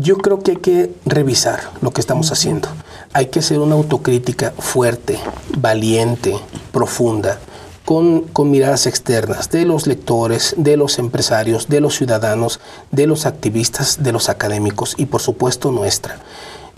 Yo 0.00 0.16
creo 0.16 0.38
que 0.38 0.52
hay 0.52 0.56
que 0.56 0.94
revisar 1.04 1.60
lo 1.82 1.90
que 1.90 2.00
estamos 2.00 2.32
haciendo. 2.32 2.68
Hay 3.12 3.26
que 3.26 3.40
hacer 3.40 3.58
una 3.58 3.74
autocrítica 3.74 4.54
fuerte, 4.58 5.18
valiente, 5.58 6.34
profunda 6.72 7.38
con, 7.84 8.22
con, 8.22 8.50
miradas 8.50 8.86
externas 8.86 9.50
de 9.50 9.66
los 9.66 9.86
lectores, 9.86 10.54
de 10.56 10.78
los 10.78 10.98
empresarios, 10.98 11.68
de 11.68 11.82
los 11.82 11.96
ciudadanos, 11.96 12.60
de 12.90 13.06
los 13.06 13.26
activistas, 13.26 14.02
de 14.02 14.12
los 14.12 14.30
académicos 14.30 14.94
y 14.96 15.04
por 15.04 15.20
supuesto 15.20 15.70
nuestra. 15.70 16.18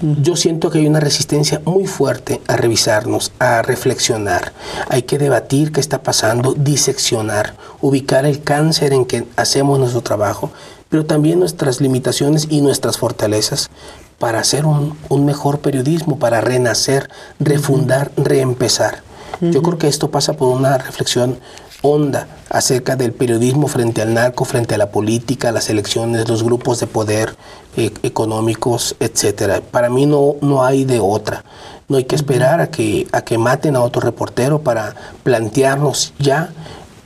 Yo 0.00 0.34
siento 0.34 0.70
que 0.70 0.80
hay 0.80 0.88
una 0.88 0.98
resistencia 0.98 1.62
muy 1.64 1.86
fuerte 1.86 2.40
a 2.48 2.56
revisarnos, 2.56 3.30
a 3.38 3.62
reflexionar. 3.62 4.52
Hay 4.88 5.02
que 5.02 5.18
debatir 5.18 5.70
qué 5.70 5.78
está 5.78 6.02
pasando, 6.02 6.54
diseccionar, 6.54 7.54
ubicar 7.80 8.26
el 8.26 8.42
cáncer 8.42 8.92
en 8.92 9.04
que 9.04 9.28
hacemos 9.36 9.78
nuestro 9.78 10.00
trabajo, 10.00 10.50
pero 10.92 11.06
también 11.06 11.38
nuestras 11.38 11.80
limitaciones 11.80 12.48
y 12.50 12.60
nuestras 12.60 12.98
fortalezas 12.98 13.70
para 14.18 14.40
hacer 14.40 14.66
un, 14.66 14.94
un 15.08 15.24
mejor 15.24 15.60
periodismo, 15.60 16.18
para 16.18 16.42
renacer, 16.42 17.08
refundar, 17.40 18.12
reempezar. 18.18 19.02
Yo 19.40 19.62
creo 19.62 19.78
que 19.78 19.88
esto 19.88 20.10
pasa 20.10 20.34
por 20.34 20.54
una 20.54 20.76
reflexión 20.76 21.38
honda 21.80 22.28
acerca 22.50 22.94
del 22.94 23.12
periodismo 23.12 23.68
frente 23.68 24.02
al 24.02 24.12
narco, 24.12 24.44
frente 24.44 24.74
a 24.74 24.78
la 24.78 24.90
política, 24.90 25.50
las 25.50 25.70
elecciones, 25.70 26.28
los 26.28 26.42
grupos 26.42 26.78
de 26.78 26.86
poder 26.86 27.36
eh, 27.78 27.90
económicos, 28.02 28.94
etcétera. 29.00 29.62
Para 29.62 29.88
mí 29.88 30.04
no, 30.04 30.36
no 30.42 30.62
hay 30.62 30.84
de 30.84 31.00
otra. 31.00 31.42
No 31.88 31.96
hay 31.96 32.04
que 32.04 32.16
esperar 32.16 32.60
a 32.60 32.70
que, 32.70 33.08
a 33.12 33.22
que 33.22 33.38
maten 33.38 33.76
a 33.76 33.80
otro 33.80 34.02
reportero 34.02 34.60
para 34.60 34.94
plantearnos 35.22 36.12
ya 36.18 36.52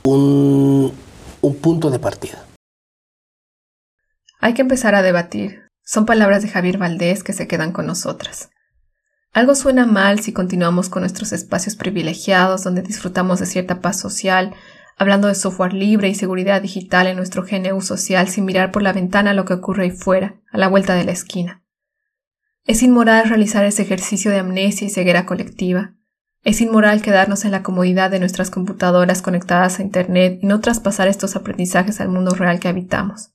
un, 0.03 0.91
un 1.39 1.55
punto 1.55 1.89
de 1.89 1.99
partida. 1.99 2.46
Hay 4.47 4.53
que 4.53 4.61
empezar 4.61 4.95
a 4.95 5.01
debatir. 5.01 5.67
Son 5.83 6.05
palabras 6.05 6.41
de 6.41 6.47
Javier 6.47 6.77
Valdés 6.77 7.21
que 7.21 7.33
se 7.33 7.49
quedan 7.49 7.73
con 7.73 7.85
nosotras. 7.85 8.49
Algo 9.33 9.55
suena 9.55 9.85
mal 9.85 10.21
si 10.21 10.31
continuamos 10.31 10.87
con 10.87 11.01
nuestros 11.01 11.33
espacios 11.33 11.75
privilegiados 11.75 12.63
donde 12.63 12.81
disfrutamos 12.81 13.41
de 13.41 13.45
cierta 13.45 13.81
paz 13.81 13.99
social, 13.99 14.55
hablando 14.95 15.27
de 15.27 15.35
software 15.35 15.73
libre 15.73 16.07
y 16.07 16.15
seguridad 16.15 16.61
digital 16.61 17.07
en 17.07 17.17
nuestro 17.17 17.43
GNU 17.43 17.81
social 17.81 18.29
sin 18.29 18.45
mirar 18.45 18.71
por 18.71 18.83
la 18.83 18.93
ventana 18.93 19.33
lo 19.33 19.43
que 19.43 19.55
ocurre 19.55 19.83
ahí 19.83 19.91
fuera, 19.91 20.39
a 20.49 20.57
la 20.57 20.69
vuelta 20.69 20.95
de 20.95 21.03
la 21.03 21.11
esquina. 21.11 21.61
Es 22.63 22.81
inmoral 22.83 23.27
realizar 23.27 23.65
ese 23.65 23.81
ejercicio 23.81 24.31
de 24.31 24.39
amnesia 24.39 24.87
y 24.87 24.89
ceguera 24.89 25.25
colectiva. 25.25 25.95
Es 26.45 26.61
inmoral 26.61 27.01
quedarnos 27.01 27.43
en 27.43 27.51
la 27.51 27.63
comodidad 27.63 28.11
de 28.11 28.21
nuestras 28.21 28.49
computadoras 28.49 29.21
conectadas 29.21 29.79
a 29.79 29.83
Internet 29.83 30.39
y 30.41 30.45
no 30.45 30.61
traspasar 30.61 31.09
estos 31.09 31.35
aprendizajes 31.35 31.99
al 31.99 32.07
mundo 32.07 32.33
real 32.33 32.61
que 32.61 32.69
habitamos. 32.69 33.33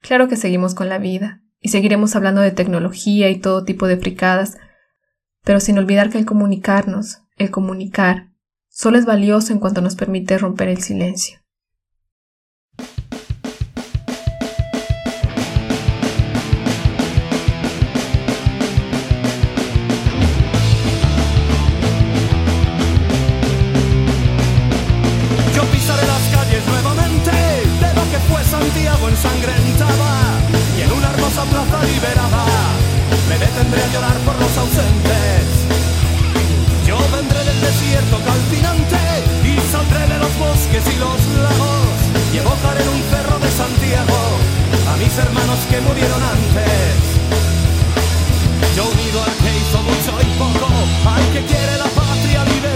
Claro 0.00 0.28
que 0.28 0.36
seguimos 0.36 0.74
con 0.74 0.88
la 0.88 0.98
vida, 0.98 1.42
y 1.60 1.70
seguiremos 1.70 2.14
hablando 2.16 2.40
de 2.40 2.50
tecnología 2.50 3.30
y 3.30 3.38
todo 3.40 3.64
tipo 3.64 3.86
de 3.86 3.96
fricadas, 3.96 4.58
pero 5.44 5.60
sin 5.60 5.78
olvidar 5.78 6.10
que 6.10 6.18
el 6.18 6.26
comunicarnos, 6.26 7.22
el 7.36 7.50
comunicar, 7.50 8.28
solo 8.68 8.98
es 8.98 9.06
valioso 9.06 9.52
en 9.52 9.58
cuanto 9.58 9.80
nos 9.80 9.96
permite 9.96 10.38
romper 10.38 10.68
el 10.68 10.82
silencio. 10.82 11.40
Ensangrentada 29.18 30.38
y 30.78 30.82
en 30.82 30.92
una 30.92 31.10
hermosa 31.10 31.42
plaza 31.50 31.82
liberada 31.82 32.44
me 33.28 33.36
detendré 33.36 33.82
a 33.82 33.88
llorar 33.92 34.16
por 34.18 34.38
los 34.38 34.56
ausentes. 34.56 35.42
Yo 36.86 36.96
vendré 37.10 37.42
del 37.42 37.60
desierto 37.60 38.16
calcinante 38.22 39.02
y 39.42 39.58
saldré 39.72 40.06
de 40.06 40.18
los 40.22 40.32
bosques 40.38 40.84
y 40.86 40.96
los 41.02 41.18
lagos 41.42 41.98
y 42.32 42.38
evocaré 42.38 42.82
en 42.82 42.90
un 42.94 43.02
cerro 43.10 43.38
de 43.42 43.50
Santiago 43.50 44.20
a 44.86 44.96
mis 45.02 45.14
hermanos 45.18 45.58
que 45.68 45.80
murieron 45.80 46.22
antes. 46.22 47.02
Yo 48.76 48.86
unido 48.86 49.18
al 49.18 49.34
que 49.42 49.50
hizo 49.50 49.78
mucho 49.82 50.12
y 50.22 50.30
poco, 50.38 50.68
al 51.10 51.24
que 51.34 51.42
quiere 51.42 51.74
la 51.76 51.90
patria 51.90 52.44
liberada, 52.44 52.67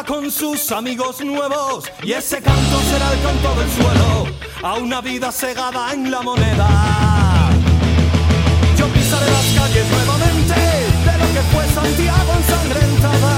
con 0.00 0.30
sus 0.30 0.72
amigos 0.72 1.20
nuevos. 1.20 1.84
Y 2.02 2.12
ese 2.12 2.40
canto 2.40 2.80
será 2.90 3.12
el 3.12 3.20
canto 3.20 3.54
del 3.60 3.70
suelo 3.70 4.26
a 4.62 4.74
una 4.74 5.00
vida 5.02 5.30
segada 5.30 5.92
en 5.92 6.10
la 6.10 6.22
moneda. 6.22 7.50
Yo 8.78 8.86
pisaré 8.88 9.30
las 9.30 9.46
calles 9.54 9.86
nuevamente 9.90 10.54
de 10.54 11.18
lo 11.18 11.26
que 11.34 11.42
fue 11.52 11.64
Santiago 11.74 12.32
ensangrentada 12.38 13.34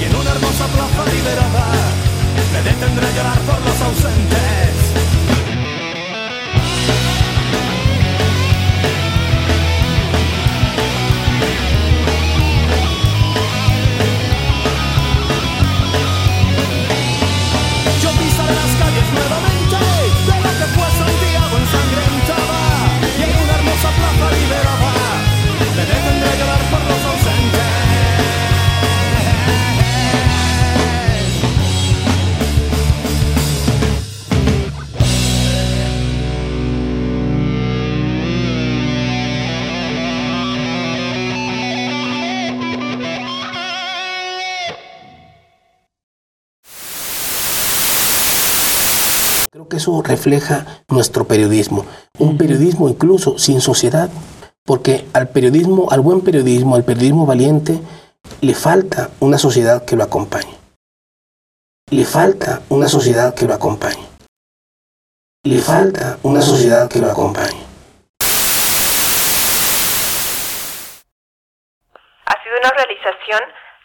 y 0.00 0.04
en 0.04 0.16
una 0.16 0.30
hermosa 0.32 0.66
plaza 0.66 1.12
liberada 1.14 1.66
me 2.52 2.62
detendré 2.70 3.06
a 3.06 3.14
llorar 3.16 3.38
por 3.42 3.60
los 3.60 3.80
ausentes. 3.80 4.83
Eso 49.84 50.02
refleja 50.02 50.64
nuestro 50.88 51.26
periodismo, 51.26 51.84
un 52.18 52.38
periodismo 52.38 52.88
incluso 52.88 53.38
sin 53.38 53.60
sociedad, 53.60 54.08
porque 54.64 55.04
al 55.12 55.28
periodismo, 55.28 55.90
al 55.90 56.00
buen 56.00 56.22
periodismo, 56.22 56.74
al 56.74 56.84
periodismo 56.84 57.26
valiente, 57.26 57.78
le 58.40 58.54
falta 58.54 59.10
una 59.20 59.36
sociedad 59.36 59.84
que 59.84 59.94
lo 59.94 60.04
acompañe. 60.04 60.56
Le 61.90 62.06
falta 62.06 62.62
una 62.70 62.88
sociedad 62.88 63.34
que 63.34 63.44
lo 63.44 63.52
acompañe. 63.52 64.08
Le 65.42 65.58
falta 65.60 66.18
una 66.22 66.40
sociedad 66.40 66.88
que 66.90 67.00
lo 67.00 67.10
acompañe. 67.10 67.62
Ha 72.24 72.42
sido 72.42 72.56
una 72.58 72.70
realización 72.70 73.40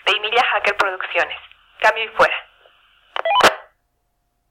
de 0.05 0.13
Emilia 0.13 0.45
Hacker 0.53 0.77
Producciones. 0.77 1.37
Cambio 1.81 2.05
y 2.05 2.07
fuera. 2.15 2.35